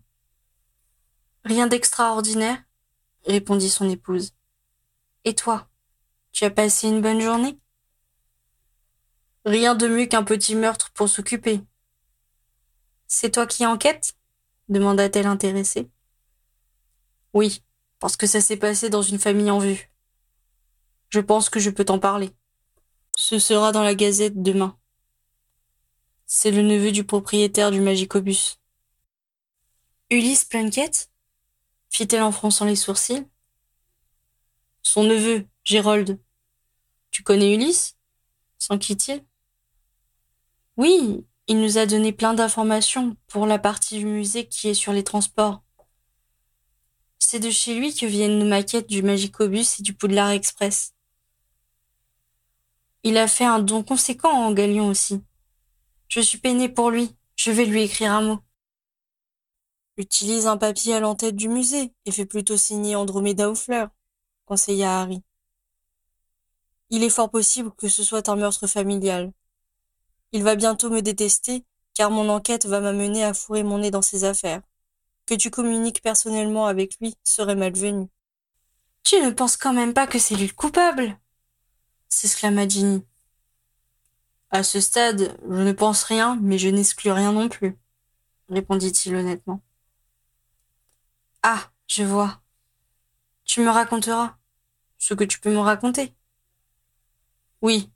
Rien 1.44 1.66
d'extraordinaire 1.66 2.62
répondit 3.26 3.70
son 3.70 3.90
épouse. 3.90 4.32
Et 5.24 5.34
toi, 5.34 5.68
tu 6.32 6.44
as 6.44 6.50
passé 6.50 6.88
une 6.88 7.02
bonne 7.02 7.20
journée 7.20 7.58
Rien 9.44 9.74
de 9.74 9.88
mieux 9.88 10.06
qu'un 10.06 10.24
petit 10.24 10.54
meurtre 10.54 10.90
pour 10.92 11.08
s'occuper. 11.08 11.60
C'est 13.08 13.32
toi 13.32 13.46
qui 13.46 13.66
enquêtes? 13.66 14.14
demanda-t-elle 14.68 15.26
intéressée. 15.26 15.90
Oui, 17.34 17.62
parce 17.98 18.16
que 18.16 18.26
ça 18.26 18.40
s'est 18.40 18.56
passé 18.56 18.90
dans 18.90 19.02
une 19.02 19.18
famille 19.18 19.50
en 19.50 19.58
vue. 19.58 19.90
Je 21.10 21.20
pense 21.20 21.50
que 21.50 21.60
je 21.60 21.70
peux 21.70 21.84
t'en 21.84 21.98
parler. 21.98 22.30
Ce 23.16 23.38
sera 23.38 23.72
dans 23.72 23.82
la 23.82 23.94
gazette 23.94 24.42
demain. 24.42 24.78
C'est 26.26 26.50
le 26.50 26.62
neveu 26.62 26.92
du 26.92 27.04
propriétaire 27.04 27.70
du 27.70 27.80
Magicobus. 27.80 28.60
Ulysse 30.10 30.44
Plunkett 30.44 31.10
fit-elle 31.90 32.22
en 32.22 32.32
fronçant 32.32 32.64
les 32.64 32.76
sourcils? 32.76 33.26
Son 34.82 35.04
neveu, 35.04 35.46
Gérold. 35.64 36.20
Tu 37.10 37.22
connais 37.22 37.54
Ulysse? 37.54 37.96
S'enquit-il. 38.58 39.24
Oui, 40.76 41.26
il 41.46 41.60
nous 41.60 41.78
a 41.78 41.86
donné 41.86 42.12
plein 42.12 42.34
d'informations 42.34 43.16
pour 43.26 43.46
la 43.46 43.58
partie 43.58 43.98
du 43.98 44.06
musée 44.06 44.46
qui 44.46 44.68
est 44.68 44.74
sur 44.74 44.92
les 44.92 45.04
transports. 45.04 45.62
C'est 47.18 47.40
de 47.40 47.50
chez 47.50 47.74
lui 47.74 47.94
que 47.94 48.06
viennent 48.06 48.38
nos 48.38 48.46
maquettes 48.46 48.88
du 48.88 49.02
Magicobus 49.02 49.80
et 49.80 49.82
du 49.82 49.92
Poudlard 49.92 50.30
Express. 50.30 50.94
Il 53.02 53.16
a 53.16 53.28
fait 53.28 53.44
un 53.44 53.58
don 53.58 53.82
conséquent 53.82 54.30
en 54.30 54.52
Galion 54.52 54.88
aussi. 54.88 55.22
Je 56.08 56.20
suis 56.20 56.38
peinée 56.38 56.68
pour 56.68 56.90
lui. 56.90 57.14
Je 57.36 57.50
vais 57.50 57.64
lui 57.64 57.82
écrire 57.82 58.12
un 58.12 58.22
mot. 58.22 58.38
Utilise 59.96 60.46
un 60.46 60.56
papier 60.56 60.94
à 60.94 61.00
l'entête 61.00 61.36
du 61.36 61.48
musée 61.48 61.92
et 62.04 62.12
fais 62.12 62.26
plutôt 62.26 62.56
signer 62.56 62.96
Andromeda 62.96 63.50
aux 63.50 63.54
fleurs, 63.54 63.90
conseilla 64.46 65.00
Harry. 65.00 65.22
Il 66.90 67.02
est 67.02 67.10
fort 67.10 67.30
possible 67.30 67.72
que 67.76 67.88
ce 67.88 68.02
soit 68.02 68.28
un 68.28 68.36
meurtre 68.36 68.66
familial. 68.66 69.32
Il 70.32 70.42
va 70.42 70.56
bientôt 70.56 70.88
me 70.88 71.02
détester, 71.02 71.64
car 71.94 72.10
mon 72.10 72.28
enquête 72.28 72.66
va 72.66 72.80
m'amener 72.80 73.24
à 73.24 73.34
fourrer 73.34 73.62
mon 73.62 73.78
nez 73.78 73.90
dans 73.90 74.02
ses 74.02 74.24
affaires. 74.24 74.62
Que 75.28 75.34
tu 75.34 75.50
communiques 75.50 76.00
personnellement 76.02 76.66
avec 76.66 76.98
lui 77.00 77.14
serait 77.22 77.54
malvenu. 77.54 78.08
Tu 79.04 79.20
ne 79.20 79.30
penses 79.30 79.58
quand 79.58 79.74
même 79.74 79.92
pas 79.92 80.06
que 80.06 80.18
c'est 80.18 80.34
lui 80.34 80.46
le 80.46 80.54
coupable 80.54 81.18
s'exclama 82.08 82.66
Ginny. 82.66 83.04
À 84.50 84.62
ce 84.62 84.80
stade, 84.80 85.38
je 85.46 85.60
ne 85.60 85.72
pense 85.72 86.02
rien, 86.04 86.38
mais 86.40 86.56
je 86.58 86.68
n'exclus 86.68 87.10
rien 87.10 87.32
non 87.32 87.50
plus, 87.50 87.76
répondit-il 88.48 89.14
honnêtement. 89.14 89.62
Ah, 91.42 91.70
je 91.86 92.02
vois. 92.04 92.40
Tu 93.44 93.60
me 93.60 93.70
raconteras 93.70 94.38
ce 94.96 95.12
que 95.14 95.24
tu 95.24 95.38
peux 95.40 95.52
me 95.52 95.58
raconter. 95.58 96.14
Oui, 97.60 97.90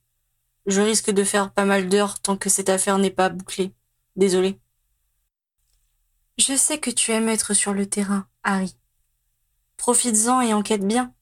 je 0.67 0.83
risque 0.83 1.11
de 1.11 1.25
faire 1.25 1.53
pas 1.53 1.65
mal 1.65 1.89
d'heures 1.89 2.21
tant 2.21 2.37
que 2.37 2.51
cette 2.51 2.69
affaire 2.69 2.99
n'est 2.99 3.11
pas 3.11 3.31
bouclée. 3.31 3.75
Désolé. 4.17 4.62
Je 6.39 6.57
sais 6.57 6.79
que 6.79 6.91
tu 6.91 7.13
aimes 7.13 7.29
être 7.29 7.55
sur 7.55 7.75
le 7.75 7.87
terrain, 7.87 8.27
Harry. 8.43 8.77
Profites-en 9.77 10.41
et 10.41 10.55
enquête 10.55 10.87
bien. 10.87 11.15